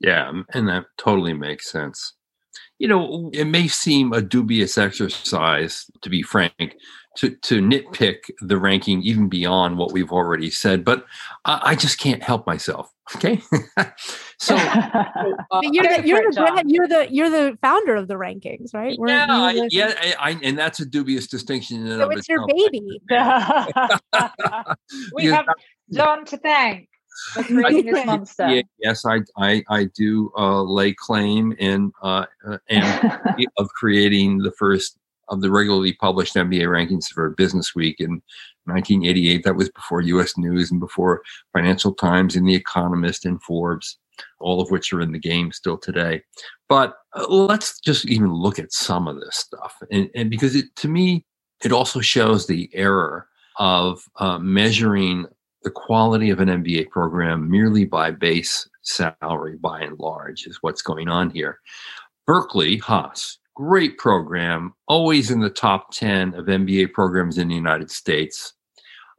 Yeah, 0.00 0.30
and 0.52 0.68
that 0.68 0.86
totally 0.96 1.32
makes 1.32 1.70
sense 1.70 2.14
you 2.78 2.88
know, 2.88 3.30
it 3.32 3.46
may 3.46 3.68
seem 3.68 4.12
a 4.12 4.22
dubious 4.22 4.78
exercise, 4.78 5.90
to 6.02 6.08
be 6.08 6.22
frank, 6.22 6.76
to, 7.16 7.30
to 7.30 7.60
nitpick 7.60 8.30
the 8.40 8.56
ranking 8.56 9.02
even 9.02 9.28
beyond 9.28 9.76
what 9.76 9.92
we've 9.92 10.12
already 10.12 10.50
said, 10.50 10.84
but 10.84 11.04
I, 11.44 11.60
I 11.64 11.74
just 11.74 11.98
can't 11.98 12.22
help 12.22 12.46
myself. 12.46 12.92
Okay, 13.16 13.40
so 14.38 14.54
uh, 14.56 15.04
you're, 15.62 15.82
the, 15.82 16.02
you're, 16.04 16.30
the, 16.30 16.62
you're 16.66 16.86
the 16.86 17.08
you're 17.10 17.30
the 17.30 17.56
founder 17.62 17.96
of 17.96 18.06
the 18.06 18.14
rankings, 18.14 18.74
right? 18.74 18.98
yeah, 19.06 19.26
I, 19.30 19.66
yeah, 19.70 19.94
I, 19.98 20.32
I, 20.32 20.40
and 20.42 20.58
that's 20.58 20.80
a 20.80 20.84
dubious 20.84 21.26
distinction. 21.26 21.88
so 21.88 22.10
it's 22.10 22.28
your 22.28 22.46
baby. 22.46 23.00
we 25.14 25.24
have 25.24 25.46
John 25.90 26.26
to 26.26 26.36
thank 26.36 26.90
for 26.90 26.97
creating 27.34 27.92
this 27.92 28.06
monster. 28.06 28.48
Yeah, 28.48 28.62
yes, 28.78 29.04
I, 29.04 29.20
I, 29.36 29.62
I 29.68 29.84
do 29.96 30.32
uh, 30.36 30.62
lay 30.62 30.92
claim 30.92 31.52
in 31.58 31.92
uh, 32.02 32.26
uh 32.46 32.58
and 32.68 33.46
of 33.58 33.68
creating 33.70 34.38
the 34.38 34.52
first 34.52 34.98
of 35.28 35.40
the 35.40 35.50
regularly 35.50 35.92
published 35.92 36.34
MBA 36.34 36.66
rankings 36.66 37.08
for 37.08 37.30
Business 37.30 37.74
Week 37.74 37.96
in 38.00 38.22
1988. 38.64 39.44
That 39.44 39.56
was 39.56 39.68
before 39.70 40.00
U.S. 40.00 40.38
News 40.38 40.70
and 40.70 40.80
before 40.80 41.22
Financial 41.52 41.94
Times 41.94 42.36
and 42.36 42.48
The 42.48 42.54
Economist 42.54 43.24
and 43.26 43.42
Forbes, 43.42 43.98
all 44.40 44.60
of 44.60 44.70
which 44.70 44.92
are 44.92 45.00
in 45.00 45.12
the 45.12 45.18
game 45.18 45.52
still 45.52 45.78
today. 45.78 46.22
But 46.68 46.96
uh, 47.14 47.26
let's 47.28 47.78
just 47.80 48.06
even 48.06 48.32
look 48.32 48.58
at 48.58 48.72
some 48.72 49.06
of 49.06 49.20
this 49.20 49.36
stuff, 49.36 49.76
and, 49.90 50.10
and 50.14 50.30
because 50.30 50.54
it, 50.54 50.74
to 50.76 50.88
me, 50.88 51.24
it 51.64 51.72
also 51.72 52.00
shows 52.00 52.46
the 52.46 52.70
error 52.72 53.26
of 53.58 54.02
uh, 54.16 54.38
measuring 54.38 55.26
the 55.62 55.70
quality 55.70 56.30
of 56.30 56.40
an 56.40 56.48
MBA 56.48 56.90
program 56.90 57.50
merely 57.50 57.84
by 57.84 58.10
base 58.10 58.68
salary, 58.82 59.56
by 59.56 59.80
and 59.80 59.98
large, 59.98 60.46
is 60.46 60.58
what's 60.60 60.82
going 60.82 61.08
on 61.08 61.30
here. 61.30 61.58
Berkeley 62.26 62.76
Haas, 62.76 63.38
great 63.54 63.98
program, 63.98 64.74
always 64.86 65.30
in 65.30 65.40
the 65.40 65.50
top 65.50 65.92
10 65.92 66.34
of 66.34 66.46
MBA 66.46 66.92
programs 66.92 67.38
in 67.38 67.48
the 67.48 67.54
United 67.54 67.90
States, 67.90 68.54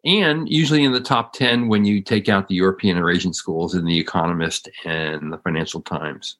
and 0.06 0.48
usually 0.50 0.86
in 0.86 0.94
the 0.94 1.02
top 1.02 1.34
10 1.34 1.68
when 1.68 1.84
you 1.84 2.02
take 2.02 2.30
out 2.30 2.48
the 2.48 2.56
European 2.56 2.98
or 2.98 3.10
Asian 3.10 3.34
schools 3.34 3.76
in 3.76 3.84
The 3.84 4.00
Economist 4.00 4.70
and 4.86 5.34
the 5.34 5.40
Financial 5.40 5.82
Times. 5.82 6.38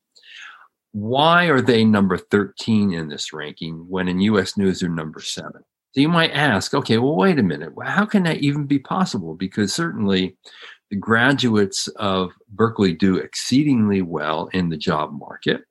Why 0.92 1.46
are 1.46 1.62
they 1.62 1.84
number 1.84 2.18
13 2.18 2.94
in 2.94 3.10
this 3.10 3.34
ranking 3.34 3.86
when 3.90 4.08
in 4.08 4.22
US 4.22 4.58
News 4.58 4.80
they're 4.80 4.90
number 4.90 5.20
seven? 5.20 5.64
So 5.92 6.02
you 6.02 6.10
might 6.10 6.32
ask, 6.32 6.74
okay, 6.74 7.00
well, 7.00 7.16
wait 7.16 7.40
a 7.40 7.44
minute. 7.44 7.74
How 7.84 8.06
can 8.06 8.24
that 8.24 8.38
even 8.38 8.66
be 8.66 8.78
possible? 8.78 9.34
Because 9.34 9.74
certainly 9.74 10.38
the 10.92 10.96
graduates 10.96 11.88
of 11.96 12.32
Berkeley 12.50 12.94
do 12.94 13.18
exceedingly 13.18 14.02
well 14.02 14.50
in 14.54 14.70
the 14.70 14.78
job 14.78 15.12
market. 15.12 15.62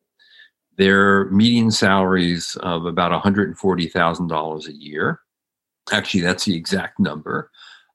Their 0.76 1.26
median 1.30 1.70
salaries 1.70 2.56
of 2.62 2.84
about 2.84 3.12
$140,000 3.22 4.66
a 4.66 4.72
year. 4.72 5.20
Actually, 5.92 6.20
that's 6.20 6.44
the 6.44 6.56
exact 6.56 6.98
number. 6.98 7.50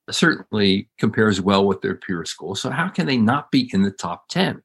Certainly 0.10 0.90
compares 0.98 1.40
well 1.40 1.66
with 1.66 1.82
their 1.82 1.96
peer 1.96 2.26
schools. 2.26 2.62
So, 2.62 2.70
how 2.70 2.90
can 2.90 3.06
they 3.06 3.18
not 3.18 3.52
be 3.52 3.70
in 3.74 3.84
the 3.84 3.92
top 3.92 4.28
10? 4.30 4.62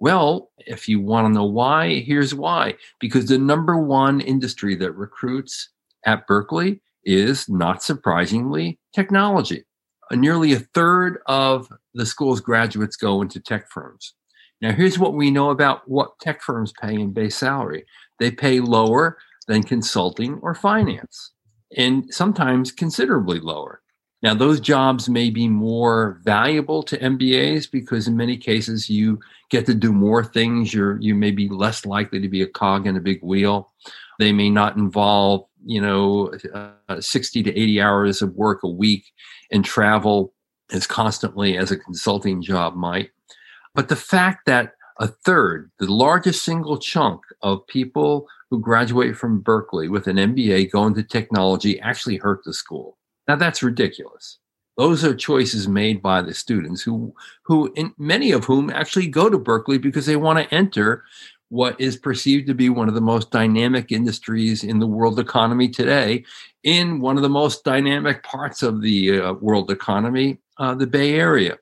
Well, 0.00 0.50
if 0.58 0.88
you 0.88 1.00
want 1.00 1.26
to 1.26 1.32
know 1.32 1.44
why, 1.44 2.00
here's 2.00 2.34
why. 2.34 2.76
Because 2.98 3.26
the 3.26 3.38
number 3.38 3.76
one 3.76 4.20
industry 4.20 4.74
that 4.76 4.92
recruits 4.92 5.70
at 6.04 6.26
Berkeley 6.26 6.80
is, 7.04 7.48
not 7.48 7.82
surprisingly, 7.82 8.78
technology. 8.94 9.64
Uh, 10.10 10.16
nearly 10.16 10.52
a 10.52 10.60
third 10.60 11.18
of 11.26 11.68
the 11.94 12.06
school's 12.06 12.40
graduates 12.40 12.96
go 12.96 13.22
into 13.22 13.40
tech 13.40 13.70
firms. 13.70 14.14
Now, 14.60 14.72
here's 14.72 14.98
what 14.98 15.14
we 15.14 15.30
know 15.30 15.50
about 15.50 15.88
what 15.88 16.18
tech 16.20 16.42
firms 16.42 16.72
pay 16.80 16.94
in 16.94 17.12
base 17.12 17.36
salary 17.36 17.84
they 18.20 18.30
pay 18.30 18.60
lower 18.60 19.18
than 19.48 19.62
consulting 19.62 20.38
or 20.40 20.54
finance, 20.54 21.32
and 21.76 22.12
sometimes 22.14 22.70
considerably 22.70 23.40
lower. 23.40 23.82
Now, 24.22 24.32
those 24.32 24.58
jobs 24.58 25.06
may 25.06 25.28
be 25.28 25.48
more 25.48 26.18
valuable 26.24 26.82
to 26.84 26.98
MBAs 26.98 27.70
because 27.70 28.08
in 28.08 28.16
many 28.16 28.38
cases 28.38 28.88
you 28.88 29.20
get 29.50 29.66
to 29.66 29.74
do 29.74 29.92
more 29.92 30.24
things. 30.24 30.72
You're 30.72 30.98
you 30.98 31.14
may 31.14 31.30
be 31.30 31.48
less 31.48 31.84
likely 31.84 32.20
to 32.20 32.28
be 32.28 32.40
a 32.40 32.46
cog 32.46 32.86
in 32.86 32.96
a 32.96 33.00
big 33.00 33.22
wheel. 33.22 33.70
They 34.18 34.32
may 34.32 34.50
not 34.50 34.76
involve, 34.76 35.46
you 35.64 35.80
know, 35.80 36.32
uh, 36.52 37.00
60 37.00 37.42
to 37.42 37.50
80 37.50 37.80
hours 37.80 38.22
of 38.22 38.34
work 38.34 38.62
a 38.62 38.68
week 38.68 39.04
and 39.50 39.64
travel 39.64 40.32
as 40.72 40.86
constantly 40.86 41.56
as 41.56 41.70
a 41.70 41.78
consulting 41.78 42.42
job 42.42 42.74
might. 42.74 43.10
But 43.74 43.88
the 43.88 43.96
fact 43.96 44.46
that 44.46 44.72
a 44.98 45.08
third, 45.08 45.70
the 45.78 45.92
largest 45.92 46.44
single 46.44 46.78
chunk 46.78 47.20
of 47.42 47.66
people 47.66 48.28
who 48.50 48.60
graduate 48.60 49.16
from 49.16 49.40
Berkeley 49.40 49.88
with 49.88 50.06
an 50.06 50.16
MBA 50.16 50.70
go 50.70 50.86
into 50.86 51.02
technology 51.02 51.80
actually 51.80 52.16
hurt 52.16 52.44
the 52.44 52.54
school. 52.54 52.96
Now 53.26 53.36
that's 53.36 53.62
ridiculous. 53.62 54.38
Those 54.76 55.04
are 55.04 55.14
choices 55.14 55.68
made 55.68 56.02
by 56.02 56.20
the 56.20 56.34
students 56.34 56.82
who, 56.82 57.14
who, 57.44 57.72
in, 57.76 57.94
many 57.96 58.32
of 58.32 58.44
whom 58.44 58.70
actually 58.70 59.06
go 59.06 59.28
to 59.28 59.38
Berkeley 59.38 59.78
because 59.78 60.06
they 60.06 60.16
want 60.16 60.38
to 60.38 60.54
enter 60.54 61.04
what 61.54 61.80
is 61.80 61.96
perceived 61.96 62.48
to 62.48 62.52
be 62.52 62.68
one 62.68 62.88
of 62.88 62.94
the 62.94 63.00
most 63.00 63.30
dynamic 63.30 63.92
industries 63.92 64.64
in 64.64 64.80
the 64.80 64.88
world 64.88 65.20
economy 65.20 65.68
today, 65.68 66.24
in 66.64 66.98
one 66.98 67.16
of 67.16 67.22
the 67.22 67.28
most 67.28 67.62
dynamic 67.62 68.24
parts 68.24 68.60
of 68.60 68.82
the 68.82 69.20
uh, 69.20 69.32
world 69.34 69.70
economy, 69.70 70.36
uh, 70.58 70.74
the 70.74 70.86
Bay 70.86 71.14
Area. 71.14 71.56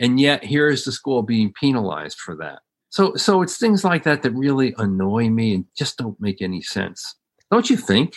And 0.00 0.18
yet, 0.18 0.42
here 0.42 0.70
is 0.70 0.86
the 0.86 0.92
school 0.92 1.22
being 1.22 1.52
penalized 1.52 2.18
for 2.18 2.36
that. 2.36 2.60
So, 2.88 3.16
so 3.16 3.42
it's 3.42 3.58
things 3.58 3.84
like 3.84 4.04
that 4.04 4.22
that 4.22 4.30
really 4.30 4.74
annoy 4.78 5.28
me 5.28 5.54
and 5.54 5.66
just 5.76 5.98
don't 5.98 6.18
make 6.18 6.40
any 6.40 6.62
sense. 6.62 7.14
Don't 7.50 7.68
you 7.68 7.76
think? 7.76 8.14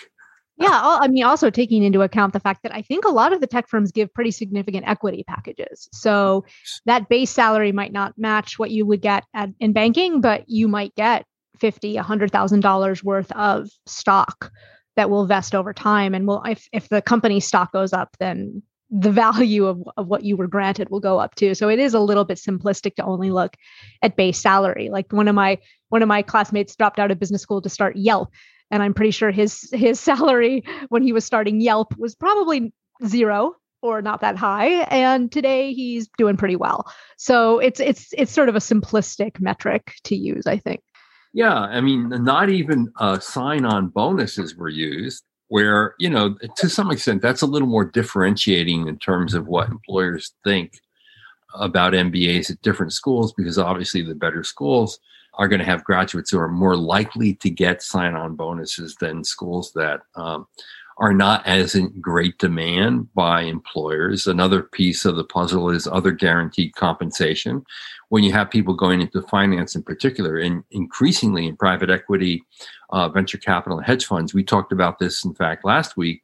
Yeah, 0.62 0.80
I 0.82 1.08
mean, 1.08 1.24
also 1.24 1.50
taking 1.50 1.84
into 1.84 2.02
account 2.02 2.34
the 2.34 2.40
fact 2.40 2.64
that 2.64 2.74
I 2.74 2.82
think 2.82 3.06
a 3.06 3.10
lot 3.10 3.34
of 3.34 3.42
the 3.42 3.48
tech 3.48 3.68
firms 3.68 3.92
give 3.92 4.14
pretty 4.14 4.32
significant 4.32 4.88
equity 4.88 5.24
packages. 5.28 5.90
So 5.94 6.46
that 6.86 7.10
base 7.10 7.32
salary 7.32 7.72
might 7.72 7.94
not 7.94 8.14
match 8.18 8.60
what 8.60 8.72
you 8.72 8.86
would 8.86 9.02
get 9.02 9.26
at, 9.34 9.50
in 9.60 9.74
banking, 9.74 10.22
but 10.22 10.44
you 10.48 10.68
might 10.68 10.96
get 10.96 11.26
fifty, 11.60 11.98
a 11.98 12.04
hundred 12.04 12.32
thousand 12.32 12.62
dollars 12.62 13.04
worth 13.04 13.32
of 13.32 13.70
stock 13.86 14.52
that 14.96 15.10
will 15.10 15.26
vest 15.26 15.56
over 15.56 15.74
time. 15.74 16.14
And 16.14 16.28
will 16.28 16.44
if 16.44 16.68
if 16.72 16.90
the 16.90 17.02
company 17.02 17.40
stock 17.40 17.72
goes 17.72 17.94
up, 17.94 18.10
then 18.20 18.62
the 18.90 19.12
value 19.24 19.66
of, 19.66 19.82
of 19.98 20.08
what 20.08 20.24
you 20.24 20.36
were 20.36 20.48
granted 20.48 20.90
will 20.90 21.00
go 21.00 21.18
up 21.20 21.36
too. 21.36 21.56
So 21.56 21.70
it 21.70 21.80
is 21.80 21.94
a 21.94 22.00
little 22.00 22.26
bit 22.26 22.38
simplistic 22.38 22.96
to 22.96 23.06
only 23.06 23.32
look 23.32 23.56
at 24.02 24.18
base 24.18 24.40
salary. 24.40 24.90
Like 24.92 25.12
one 25.12 25.28
of 25.28 25.36
my 25.36 25.60
one 25.90 26.02
of 26.02 26.08
my 26.08 26.22
classmates 26.22 26.76
dropped 26.76 27.00
out 27.00 27.12
of 27.12 27.20
business 27.20 27.42
school 27.42 27.62
to 27.62 27.70
start 27.70 27.96
Yelp 27.96 28.30
and 28.72 28.82
I'm 28.82 28.94
pretty 28.94 29.12
sure 29.12 29.30
his 29.32 29.70
his 29.72 30.00
salary 30.10 30.64
when 30.90 31.04
he 31.04 31.14
was 31.14 31.26
starting 31.26 31.62
Yelp 31.62 31.96
was 31.98 32.16
probably 32.16 32.74
zero 33.06 33.56
or 33.84 34.02
not 34.02 34.22
that 34.22 34.38
high 34.38 34.84
and 34.92 35.32
today 35.32 35.74
he's 35.74 36.08
doing 36.18 36.38
pretty 36.38 36.56
well. 36.56 36.92
So 37.18 37.60
it's 37.60 37.80
it's 37.80 38.14
it's 38.18 38.32
sort 38.32 38.50
of 38.50 38.56
a 38.56 38.60
simplistic 38.60 39.40
metric 39.40 39.94
to 40.06 40.16
use, 40.16 40.48
I 40.48 40.58
think. 40.58 40.82
Yeah, 41.34 41.54
I 41.54 41.82
mean 41.82 42.10
not 42.10 42.50
even 42.50 42.92
uh, 42.98 43.20
sign-on 43.20 43.90
bonuses 43.90 44.56
were 44.56 44.70
used 44.70 45.24
where, 45.48 45.96
you 46.00 46.10
know, 46.10 46.38
to 46.56 46.70
some 46.70 46.92
extent 46.92 47.22
that's 47.22 47.42
a 47.42 47.48
little 47.48 47.68
more 47.68 47.84
differentiating 47.84 48.88
in 48.88 48.98
terms 48.98 49.34
of 49.34 49.48
what 49.48 49.70
employers 49.70 50.34
think 50.46 50.80
about 51.54 51.92
MBAs 51.92 52.50
at 52.50 52.62
different 52.62 52.94
schools 52.94 53.34
because 53.34 53.58
obviously 53.58 54.02
the 54.02 54.16
better 54.16 54.44
schools 54.44 55.00
are 55.36 55.48
going 55.48 55.60
to 55.60 55.66
have 55.66 55.84
graduates 55.84 56.30
who 56.30 56.40
are 56.40 56.48
more 56.48 56.76
likely 56.76 57.34
to 57.36 57.50
get 57.50 57.82
sign 57.82 58.16
on 58.16 58.36
bonuses 58.36 58.96
than 58.96 59.24
schools 59.24 59.72
that 59.74 60.02
um, 60.16 60.46
are 60.98 61.14
not 61.14 61.46
as 61.48 61.74
in 61.74 61.90
great 62.00 62.38
demand 62.38 63.12
by 63.14 63.42
employers. 63.42 64.28
Another 64.28 64.62
piece 64.62 65.06
of 65.06 65.16
the 65.16 65.24
puzzle 65.24 65.70
is 65.70 65.88
other 65.88 66.12
guaranteed 66.12 66.76
compensation. 66.76 67.64
When 68.10 68.24
you 68.24 68.34
have 68.34 68.52
people 68.52 68.74
going 68.74 69.02
into 69.02 69.22
finance 69.24 69.74
in 69.74 69.84
particular, 69.84 70.38
and 70.38 70.64
increasingly 70.72 71.48
in 71.48 71.56
private 71.56 71.90
equity, 71.90 72.44
uh, 72.92 73.10
venture 73.10 73.38
capital, 73.38 73.78
and 73.78 73.88
hedge 73.88 74.06
funds, 74.06 74.34
we 74.34 74.44
talked 74.44 74.72
about 74.72 75.00
this 75.00 75.24
in 75.24 75.34
fact 75.34 75.66
last 75.66 75.96
week. 75.96 76.22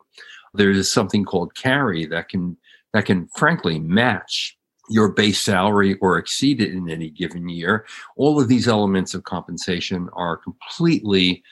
There 0.53 0.69
is 0.69 0.91
something 0.91 1.23
called 1.23 1.55
carry 1.55 2.05
that 2.07 2.29
can 2.29 2.57
that 2.93 3.05
can 3.05 3.27
frankly 3.35 3.79
match 3.79 4.56
your 4.89 5.09
base 5.09 5.41
salary 5.41 5.95
or 6.01 6.17
exceed 6.17 6.61
it 6.61 6.73
in 6.73 6.89
any 6.89 7.09
given 7.09 7.49
year. 7.49 7.85
All 8.15 8.39
of 8.39 8.47
these 8.47 8.67
elements 8.67 9.13
of 9.13 9.23
compensation 9.23 10.09
are 10.13 10.37
completely 10.37 11.43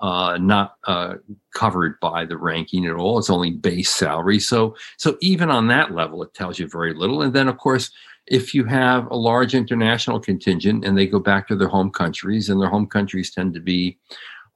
uh, 0.00 0.36
not 0.40 0.76
uh, 0.84 1.14
covered 1.54 1.98
by 2.00 2.24
the 2.24 2.36
ranking 2.36 2.86
at 2.86 2.94
all. 2.96 3.18
It's 3.18 3.30
only 3.30 3.52
base 3.52 3.90
salary. 3.90 4.38
So, 4.38 4.76
so 4.98 5.16
even 5.20 5.50
on 5.50 5.68
that 5.68 5.92
level, 5.92 6.22
it 6.22 6.34
tells 6.34 6.58
you 6.58 6.68
very 6.68 6.94
little. 6.94 7.22
And 7.22 7.32
then, 7.32 7.48
of 7.48 7.58
course, 7.58 7.90
if 8.26 8.54
you 8.54 8.64
have 8.64 9.06
a 9.10 9.16
large 9.16 9.54
international 9.54 10.20
contingent 10.20 10.84
and 10.84 10.96
they 10.96 11.06
go 11.06 11.20
back 11.20 11.46
to 11.48 11.56
their 11.56 11.68
home 11.68 11.90
countries, 11.90 12.48
and 12.48 12.60
their 12.60 12.70
home 12.70 12.86
countries 12.86 13.30
tend 13.30 13.54
to 13.54 13.60
be, 13.60 13.98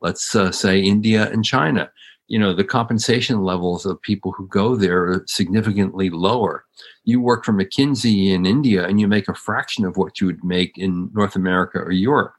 let's 0.00 0.34
uh, 0.34 0.50
say, 0.50 0.80
India 0.80 1.30
and 1.30 1.44
China, 1.44 1.90
you 2.28 2.38
know 2.38 2.54
the 2.54 2.64
compensation 2.64 3.42
levels 3.42 3.84
of 3.86 4.00
people 4.02 4.32
who 4.32 4.46
go 4.48 4.76
there 4.76 5.04
are 5.06 5.24
significantly 5.26 6.10
lower. 6.10 6.64
You 7.04 7.20
work 7.20 7.44
for 7.44 7.52
mckinsey 7.52 8.28
in 8.28 8.46
india 8.46 8.86
and 8.86 9.00
you 9.00 9.08
make 9.08 9.28
a 9.28 9.34
fraction 9.34 9.84
of 9.84 9.96
what 9.96 10.20
you 10.20 10.26
would 10.26 10.44
make 10.44 10.76
in 10.76 11.10
north 11.14 11.34
america 11.34 11.78
or 11.78 11.90
europe. 11.90 12.34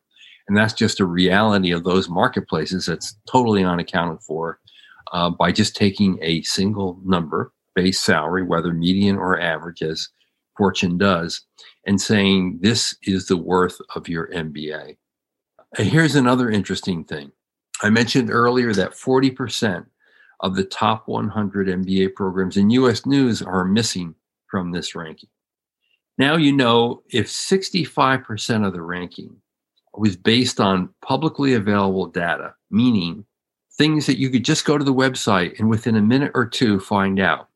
And 0.47 0.57
that's 0.57 0.73
just 0.73 0.99
a 0.99 1.05
reality 1.05 1.71
of 1.71 1.83
those 1.83 2.09
marketplaces 2.09 2.87
that's 2.87 3.15
totally 3.29 3.63
unaccounted 3.63 4.21
for 4.21 4.59
uh, 5.11 5.29
by 5.29 5.51
just 5.51 5.75
taking 5.75 6.17
a 6.23 6.41
single 6.41 6.99
number 7.03 7.51
base 7.75 7.99
salary 7.99 8.43
whether 8.43 8.73
median 8.73 9.17
or 9.17 9.39
average 9.39 9.81
as 9.81 10.09
fortune 10.57 10.97
does 10.97 11.41
and 11.85 12.01
saying 12.01 12.59
this 12.61 12.95
is 13.03 13.27
the 13.27 13.37
worth 13.37 13.79
of 13.95 14.07
your 14.07 14.27
mba 14.29 14.97
and 15.77 15.87
here's 15.87 16.15
another 16.15 16.49
interesting 16.49 17.03
thing 17.03 17.31
I 17.81 17.89
mentioned 17.89 18.29
earlier 18.29 18.73
that 18.73 18.91
40% 18.91 19.85
of 20.41 20.55
the 20.55 20.63
top 20.63 21.07
100 21.07 21.67
MBA 21.67 22.15
programs 22.15 22.57
in 22.57 22.69
US 22.71 23.05
news 23.05 23.41
are 23.41 23.65
missing 23.65 24.15
from 24.47 24.71
this 24.71 24.95
ranking. 24.95 25.29
Now 26.17 26.35
you 26.35 26.51
know 26.51 27.03
if 27.09 27.27
65% 27.27 28.67
of 28.67 28.73
the 28.73 28.81
ranking 28.81 29.35
was 29.93 30.15
based 30.15 30.59
on 30.59 30.89
publicly 31.01 31.53
available 31.53 32.07
data, 32.07 32.53
meaning 32.69 33.25
things 33.77 34.05
that 34.05 34.17
you 34.17 34.29
could 34.29 34.43
just 34.43 34.65
go 34.65 34.77
to 34.77 34.83
the 34.83 34.93
website 34.93 35.57
and 35.59 35.69
within 35.69 35.95
a 35.95 36.01
minute 36.01 36.31
or 36.35 36.45
two 36.45 36.79
find 36.79 37.19
out 37.19 37.47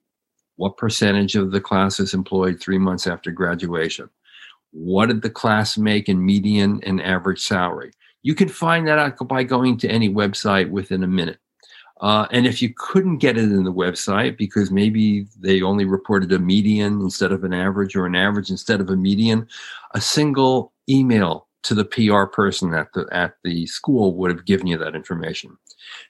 what 0.55 0.77
percentage 0.77 1.35
of 1.35 1.51
the 1.51 1.61
class 1.61 1.99
is 1.99 2.13
employed 2.13 2.59
three 2.59 2.77
months 2.77 3.07
after 3.07 3.31
graduation. 3.31 4.09
What 4.71 5.07
did 5.07 5.21
the 5.21 5.29
class 5.29 5.77
make 5.77 6.07
in 6.07 6.25
median 6.25 6.79
and 6.83 7.01
average 7.01 7.41
salary? 7.41 7.91
You 8.23 8.35
can 8.35 8.49
find 8.49 8.87
that 8.87 8.99
out 8.99 9.27
by 9.27 9.43
going 9.43 9.77
to 9.77 9.89
any 9.89 10.09
website 10.09 10.69
within 10.69 11.03
a 11.03 11.07
minute. 11.07 11.37
Uh, 12.01 12.27
and 12.31 12.45
if 12.45 12.61
you 12.61 12.73
couldn't 12.75 13.19
get 13.19 13.37
it 13.37 13.43
in 13.43 13.63
the 13.63 13.71
website 13.71 14.37
because 14.37 14.71
maybe 14.71 15.25
they 15.39 15.61
only 15.61 15.85
reported 15.85 16.31
a 16.33 16.39
median 16.39 16.99
instead 17.01 17.31
of 17.31 17.43
an 17.43 17.53
average 17.53 17.95
or 17.95 18.05
an 18.05 18.15
average 18.15 18.49
instead 18.49 18.81
of 18.81 18.89
a 18.89 18.95
median, 18.95 19.47
a 19.93 20.01
single 20.01 20.73
email 20.89 21.47
to 21.63 21.73
the 21.73 21.85
PR 21.85 22.25
person 22.25 22.73
at 22.73 22.91
the 22.93 23.07
at 23.11 23.35
the 23.43 23.65
school 23.67 24.15
would 24.15 24.31
have 24.31 24.45
given 24.45 24.67
you 24.67 24.77
that 24.77 24.95
information. 24.95 25.57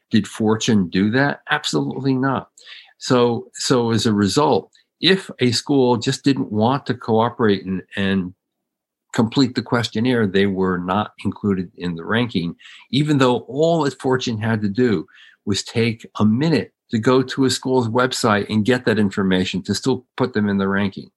Did 0.09 0.27
Fortune 0.27 0.89
do 0.89 1.11
that? 1.11 1.41
Absolutely 1.51 2.15
not. 2.15 2.49
So 2.97 3.51
so 3.53 3.91
as 3.91 4.05
a 4.05 4.13
result, 4.13 4.71
if 4.99 5.29
a 5.39 5.51
school 5.51 5.97
just 5.97 6.23
didn't 6.23 6.51
want 6.51 6.85
to 6.87 6.95
cooperate 6.95 7.65
and, 7.65 7.83
and 7.95 8.33
complete 9.13 9.55
the 9.55 9.61
questionnaire, 9.61 10.27
they 10.27 10.47
were 10.47 10.77
not 10.77 11.13
included 11.23 11.71
in 11.77 11.95
the 11.95 12.03
ranking, 12.03 12.55
even 12.91 13.19
though 13.19 13.39
all 13.41 13.83
that 13.83 13.99
Fortune 14.01 14.37
had 14.37 14.61
to 14.61 14.69
do 14.69 15.05
was 15.45 15.63
take 15.63 16.05
a 16.19 16.25
minute 16.25 16.73
to 16.89 16.99
go 16.99 17.23
to 17.23 17.45
a 17.45 17.49
school's 17.49 17.87
website 17.87 18.47
and 18.49 18.65
get 18.65 18.85
that 18.85 18.99
information 18.99 19.61
to 19.63 19.73
still 19.73 20.05
put 20.17 20.33
them 20.33 20.49
in 20.49 20.57
the 20.57 20.67
ranking. 20.67 21.09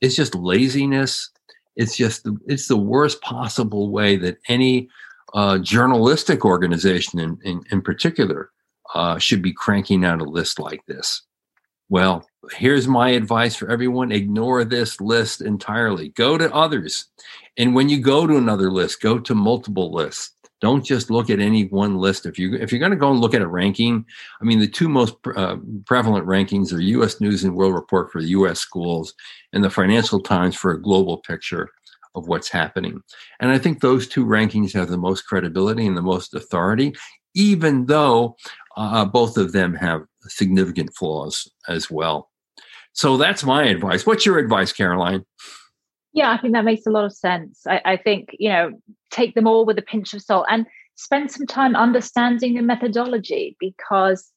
It's 0.00 0.16
just 0.16 0.34
laziness. 0.34 1.30
It's 1.76 1.96
just 1.96 2.24
the, 2.24 2.36
it's 2.46 2.68
the 2.68 2.76
worst 2.76 3.20
possible 3.22 3.90
way 3.90 4.16
that 4.16 4.38
any 4.48 4.88
uh, 5.32 5.58
journalistic 5.58 6.44
organization, 6.44 7.18
in, 7.18 7.38
in, 7.42 7.62
in 7.70 7.82
particular, 7.82 8.50
uh, 8.94 9.18
should 9.18 9.42
be 9.42 9.52
cranking 9.52 10.04
out 10.04 10.20
a 10.20 10.24
list 10.24 10.58
like 10.58 10.84
this. 10.86 11.22
Well, 11.88 12.26
here's 12.52 12.88
my 12.88 13.10
advice 13.10 13.56
for 13.56 13.70
everyone 13.70 14.12
ignore 14.12 14.64
this 14.64 15.00
list 15.00 15.40
entirely. 15.40 16.10
Go 16.10 16.38
to 16.38 16.52
others. 16.54 17.06
And 17.56 17.74
when 17.74 17.88
you 17.88 18.00
go 18.00 18.26
to 18.26 18.36
another 18.36 18.70
list, 18.70 19.00
go 19.00 19.18
to 19.18 19.34
multiple 19.34 19.92
lists. 19.92 20.32
Don't 20.60 20.84
just 20.84 21.10
look 21.10 21.28
at 21.28 21.40
any 21.40 21.66
one 21.66 21.96
list. 21.96 22.24
If 22.24 22.38
you 22.38 22.54
if 22.54 22.72
you're 22.72 22.78
going 22.78 22.90
to 22.90 22.96
go 22.96 23.10
and 23.10 23.20
look 23.20 23.34
at 23.34 23.42
a 23.42 23.46
ranking, 23.46 24.04
I 24.40 24.44
mean, 24.44 24.60
the 24.60 24.68
two 24.68 24.88
most 24.88 25.14
uh, 25.36 25.56
prevalent 25.84 26.26
rankings 26.26 26.72
are 26.72 26.80
U.S. 26.80 27.20
News 27.20 27.44
and 27.44 27.54
World 27.54 27.74
Report 27.74 28.10
for 28.10 28.22
the 28.22 28.28
U.S. 28.28 28.60
schools 28.60 29.12
and 29.52 29.62
the 29.62 29.68
Financial 29.68 30.20
Times 30.20 30.56
for 30.56 30.70
a 30.70 30.80
global 30.80 31.18
picture 31.18 31.68
of 32.14 32.28
what's 32.28 32.48
happening. 32.48 33.02
And 33.40 33.50
I 33.50 33.58
think 33.58 33.80
those 33.80 34.08
two 34.08 34.24
rankings 34.24 34.72
have 34.72 34.88
the 34.88 34.96
most 34.96 35.22
credibility 35.22 35.86
and 35.86 35.96
the 35.96 36.02
most 36.02 36.34
authority, 36.34 36.94
even 37.34 37.86
though 37.86 38.36
uh, 38.76 39.04
both 39.04 39.36
of 39.36 39.52
them 39.52 39.74
have 39.74 40.02
significant 40.22 40.94
flaws 40.94 41.50
as 41.68 41.90
well. 41.90 42.30
So 42.94 43.16
that's 43.16 43.44
my 43.44 43.64
advice. 43.64 44.06
What's 44.06 44.24
your 44.24 44.38
advice, 44.38 44.72
Caroline? 44.72 45.24
Yeah, 46.12 46.30
I 46.30 46.38
think 46.38 46.54
that 46.54 46.64
makes 46.64 46.86
a 46.86 46.90
lot 46.90 47.04
of 47.04 47.12
sense. 47.12 47.66
I, 47.66 47.80
I, 47.84 47.96
think, 47.96 48.30
you 48.38 48.48
know, 48.48 48.70
take 49.10 49.34
them 49.34 49.46
all 49.46 49.66
with 49.66 49.78
a 49.78 49.82
pinch 49.82 50.14
of 50.14 50.22
salt. 50.22 50.46
And 50.48 50.64
spend 50.96 51.30
some 51.30 51.46
time 51.46 51.74
understanding 51.76 52.54
the 52.54 52.62
methodology 52.62 53.56
because 53.58 54.30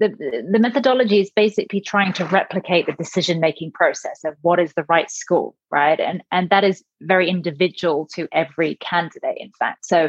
the, 0.00 0.08
the 0.50 0.58
methodology 0.58 1.20
is 1.20 1.30
basically 1.34 1.80
trying 1.80 2.12
to 2.14 2.24
replicate 2.26 2.86
the 2.86 2.92
decision 2.92 3.40
making 3.40 3.72
process 3.72 4.20
of 4.24 4.34
what 4.42 4.60
is 4.60 4.72
the 4.74 4.84
right 4.88 5.10
school 5.10 5.56
right 5.70 5.98
and 5.98 6.22
and 6.30 6.50
that 6.50 6.62
is 6.62 6.84
very 7.02 7.28
individual 7.28 8.08
to 8.14 8.28
every 8.32 8.76
candidate 8.76 9.36
in 9.38 9.50
fact 9.58 9.84
so 9.84 10.08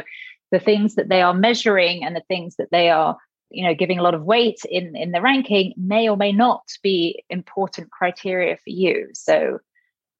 the 0.52 0.60
things 0.60 0.94
that 0.94 1.08
they 1.08 1.22
are 1.22 1.34
measuring 1.34 2.04
and 2.04 2.14
the 2.14 2.22
things 2.28 2.54
that 2.56 2.68
they 2.70 2.88
are 2.88 3.16
you 3.50 3.66
know 3.66 3.74
giving 3.74 3.98
a 3.98 4.02
lot 4.02 4.14
of 4.14 4.24
weight 4.24 4.60
in 4.70 4.96
in 4.96 5.12
the 5.12 5.20
ranking 5.20 5.74
may 5.76 6.08
or 6.08 6.16
may 6.16 6.32
not 6.32 6.62
be 6.82 7.22
important 7.30 7.90
criteria 7.90 8.56
for 8.56 8.70
you. 8.70 9.08
So 9.12 9.58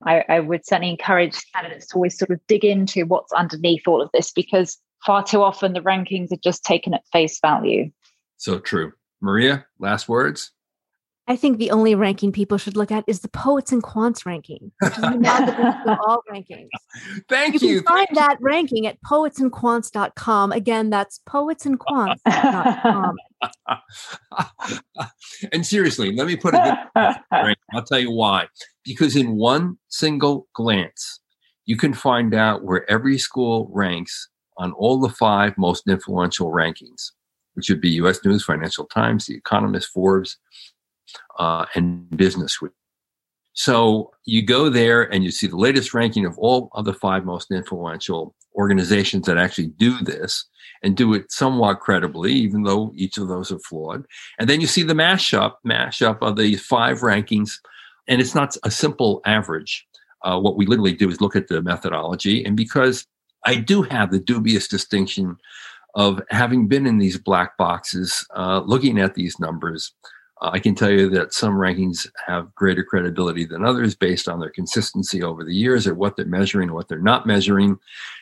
I, 0.04 0.24
I 0.28 0.40
would 0.40 0.66
certainly 0.66 0.90
encourage 0.90 1.38
candidates 1.54 1.86
to 1.88 1.96
always 1.96 2.18
sort 2.18 2.30
of 2.30 2.40
dig 2.46 2.64
into 2.64 3.04
what's 3.04 3.32
underneath 3.32 3.86
all 3.86 4.00
of 4.00 4.10
this 4.12 4.32
because 4.32 4.78
far 5.04 5.22
too 5.22 5.42
often 5.42 5.72
the 5.72 5.80
rankings 5.80 6.32
are 6.32 6.40
just 6.42 6.64
taken 6.64 6.94
at 6.94 7.06
face 7.12 7.38
value. 7.40 7.90
So 8.36 8.58
true. 8.58 8.92
Maria, 9.20 9.66
last 9.78 10.08
words. 10.08 10.52
I 11.28 11.36
think 11.36 11.58
the 11.58 11.70
only 11.70 11.94
ranking 11.94 12.32
people 12.32 12.58
should 12.58 12.76
look 12.76 12.90
at 12.90 13.04
is 13.06 13.20
the 13.20 13.28
poets 13.28 13.70
and 13.70 13.82
quants 13.82 14.26
ranking, 14.26 14.72
which 14.80 14.98
is 14.98 15.04
all 15.04 16.24
rankings. 16.30 16.68
Thank 17.28 17.62
you. 17.62 17.68
You 17.68 17.82
can 17.82 17.96
find 17.96 18.08
that 18.14 18.38
ranking 18.40 18.86
at 18.86 19.00
poetsandquants.com. 19.02 20.52
Again, 20.52 20.90
that's 20.90 21.20
poetsandquants.com. 21.28 23.16
and 25.52 25.64
seriously, 25.64 26.14
let 26.16 26.26
me 26.26 26.36
put 26.36 26.54
it 26.54 26.58
right. 27.30 27.56
I'll 27.72 27.84
tell 27.84 28.00
you 28.00 28.10
why. 28.10 28.48
Because 28.84 29.14
in 29.14 29.36
one 29.36 29.78
single 29.88 30.48
glance, 30.54 31.20
you 31.64 31.76
can 31.76 31.94
find 31.94 32.34
out 32.34 32.64
where 32.64 32.90
every 32.90 33.18
school 33.18 33.70
ranks 33.72 34.28
on 34.56 34.72
all 34.72 34.98
the 34.98 35.08
five 35.08 35.56
most 35.56 35.86
influential 35.86 36.50
rankings 36.50 37.12
which 37.54 37.68
would 37.68 37.80
be 37.80 37.90
U.S. 37.90 38.24
News, 38.24 38.44
Financial 38.44 38.86
Times, 38.86 39.26
The 39.26 39.34
Economist, 39.34 39.90
Forbes, 39.92 40.38
uh, 41.38 41.66
and 41.74 42.08
Business 42.16 42.60
Week. 42.60 42.72
So 43.52 44.12
you 44.24 44.42
go 44.42 44.68
there 44.68 45.02
and 45.02 45.24
you 45.24 45.30
see 45.30 45.46
the 45.46 45.56
latest 45.56 45.92
ranking 45.92 46.24
of 46.24 46.38
all 46.38 46.70
of 46.74 46.84
the 46.84 46.94
five 46.94 47.24
most 47.24 47.50
influential 47.50 48.34
organizations 48.54 49.26
that 49.26 49.38
actually 49.38 49.68
do 49.68 49.98
this 50.00 50.46
and 50.82 50.96
do 50.96 51.14
it 51.14 51.30
somewhat 51.30 51.80
credibly, 51.80 52.32
even 52.32 52.62
though 52.62 52.92
each 52.94 53.18
of 53.18 53.28
those 53.28 53.52
are 53.52 53.58
flawed. 53.58 54.04
And 54.38 54.48
then 54.48 54.60
you 54.60 54.66
see 54.66 54.82
the 54.82 54.94
mashup, 54.94 55.54
mashup 55.66 56.18
of 56.22 56.36
the 56.36 56.56
five 56.56 57.00
rankings, 57.00 57.52
and 58.08 58.20
it's 58.20 58.34
not 58.34 58.56
a 58.64 58.70
simple 58.70 59.20
average. 59.26 59.86
Uh, 60.22 60.38
what 60.38 60.56
we 60.56 60.66
literally 60.66 60.94
do 60.94 61.08
is 61.08 61.20
look 61.20 61.36
at 61.36 61.48
the 61.48 61.62
methodology, 61.62 62.44
and 62.44 62.56
because 62.56 63.06
I 63.46 63.56
do 63.56 63.82
have 63.82 64.10
the 64.10 64.20
dubious 64.20 64.68
distinction 64.68 65.36
of 65.94 66.20
having 66.30 66.68
been 66.68 66.86
in 66.86 66.98
these 66.98 67.18
black 67.18 67.56
boxes, 67.56 68.26
uh, 68.36 68.62
looking 68.64 69.00
at 69.00 69.14
these 69.14 69.40
numbers, 69.40 69.92
I 70.40 70.58
can 70.58 70.74
tell 70.74 70.90
you 70.90 71.08
that 71.10 71.34
some 71.34 71.54
rankings 71.54 72.08
have 72.26 72.54
greater 72.54 72.82
credibility 72.82 73.44
than 73.44 73.64
others 73.64 73.94
based 73.94 74.28
on 74.28 74.40
their 74.40 74.50
consistency 74.50 75.22
over 75.22 75.44
the 75.44 75.54
years 75.54 75.86
or 75.86 75.94
what 75.94 76.16
they're 76.16 76.24
measuring 76.26 76.72
what 76.72 76.88
they're 76.88 76.98
not 76.98 77.26
measuring. 77.26 77.78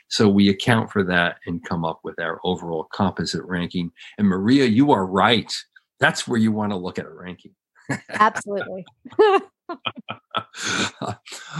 So 0.08 0.28
we 0.28 0.48
account 0.48 0.90
for 0.90 1.04
that 1.04 1.38
and 1.46 1.64
come 1.64 1.84
up 1.84 2.00
with 2.02 2.18
our 2.18 2.40
overall 2.44 2.84
composite 2.92 3.44
ranking. 3.44 3.92
And 4.16 4.26
Maria, 4.26 4.64
you 4.64 4.90
are 4.90 5.06
right. 5.06 5.52
That's 6.00 6.26
where 6.26 6.38
you 6.38 6.50
want 6.50 6.72
to 6.72 6.76
look 6.76 6.98
at 6.98 7.06
a 7.06 7.10
ranking. 7.10 7.52
Absolutely. 8.10 8.84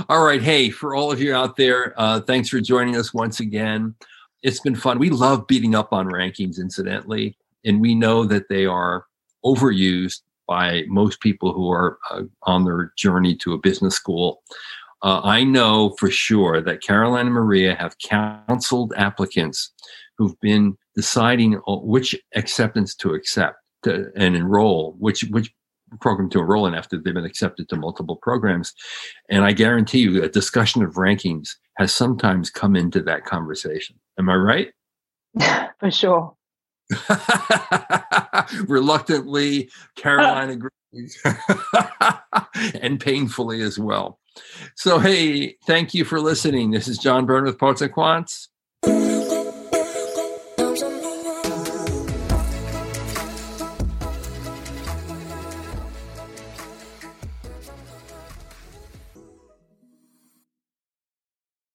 all 0.09 0.25
right. 0.25 0.42
Hey, 0.42 0.71
for 0.71 0.94
all 0.94 1.12
of 1.12 1.21
you 1.21 1.35
out 1.35 1.57
there, 1.57 1.94
uh, 1.97 2.21
thanks 2.21 2.49
for 2.49 2.61
joining 2.61 2.97
us 2.97 3.14
once 3.14 3.40
again 3.40 3.94
it's 4.42 4.61
been 4.61 4.77
fun. 4.77 4.99
We 4.99 5.11
love 5.11 5.47
beating 5.47 5.75
up 5.75 5.92
on 5.92 6.07
rankings, 6.07 6.59
incidentally, 6.59 7.37
and 7.64 7.81
we 7.81 7.94
know 7.94 8.25
that 8.25 8.49
they 8.49 8.66
are 8.66 9.07
overused 9.44 10.23
by 10.48 10.82
most 10.88 11.20
people 11.20 11.52
who 11.52 11.70
are 11.70 11.98
uh, 12.11 12.22
on 12.44 12.64
their 12.64 12.92
journey 12.96 13.37
to 13.37 13.52
a 13.52 13.58
business 13.58 13.94
school. 13.94 14.42
Uh, 15.02 15.20
I 15.22 15.44
know 15.44 15.94
for 15.98 16.11
sure 16.11 16.61
that 16.61 16.82
Caroline 16.82 17.26
and 17.26 17.34
Maria 17.34 17.76
have 17.76 17.98
counseled 17.98 18.92
applicants 18.96 19.72
who've 20.16 20.38
been 20.40 20.76
deciding 20.96 21.61
which 21.66 22.16
acceptance 22.34 22.96
to 22.96 23.14
accept 23.14 23.58
to, 23.84 24.11
and 24.16 24.34
enroll, 24.34 24.96
which 24.98 25.22
which 25.30 25.52
program 26.00 26.28
to 26.30 26.40
enroll 26.40 26.66
in 26.66 26.74
after 26.74 26.98
they've 26.98 27.14
been 27.14 27.24
accepted 27.24 27.68
to 27.68 27.76
multiple 27.76 28.16
programs. 28.16 28.74
And 29.30 29.44
I 29.44 29.52
guarantee 29.52 30.00
you, 30.00 30.22
a 30.22 30.28
discussion 30.28 30.82
of 30.82 30.94
rankings 30.94 31.50
has 31.76 31.94
sometimes 31.94 32.50
come 32.50 32.76
into 32.76 33.00
that 33.02 33.24
conversation. 33.24 33.96
Am 34.18 34.28
I 34.28 34.34
right? 34.34 34.68
For 35.80 35.90
sure. 35.90 36.34
Reluctantly, 38.66 39.70
Caroline 39.96 40.51
agrees, 40.92 41.22
and 42.81 43.01
painfully 43.01 43.62
as 43.62 43.79
well. 43.79 44.18
So, 44.77 44.98
hey, 44.98 45.57
thank 45.66 45.94
you 45.94 46.05
for 46.05 46.20
listening. 46.20 46.70
This 46.70 46.88
is 46.88 46.98
John 46.98 47.27
Byrne 47.27 47.44
with 47.44 47.59
Poets 47.59 47.83
and 47.83 47.92
Quants. 47.92 48.47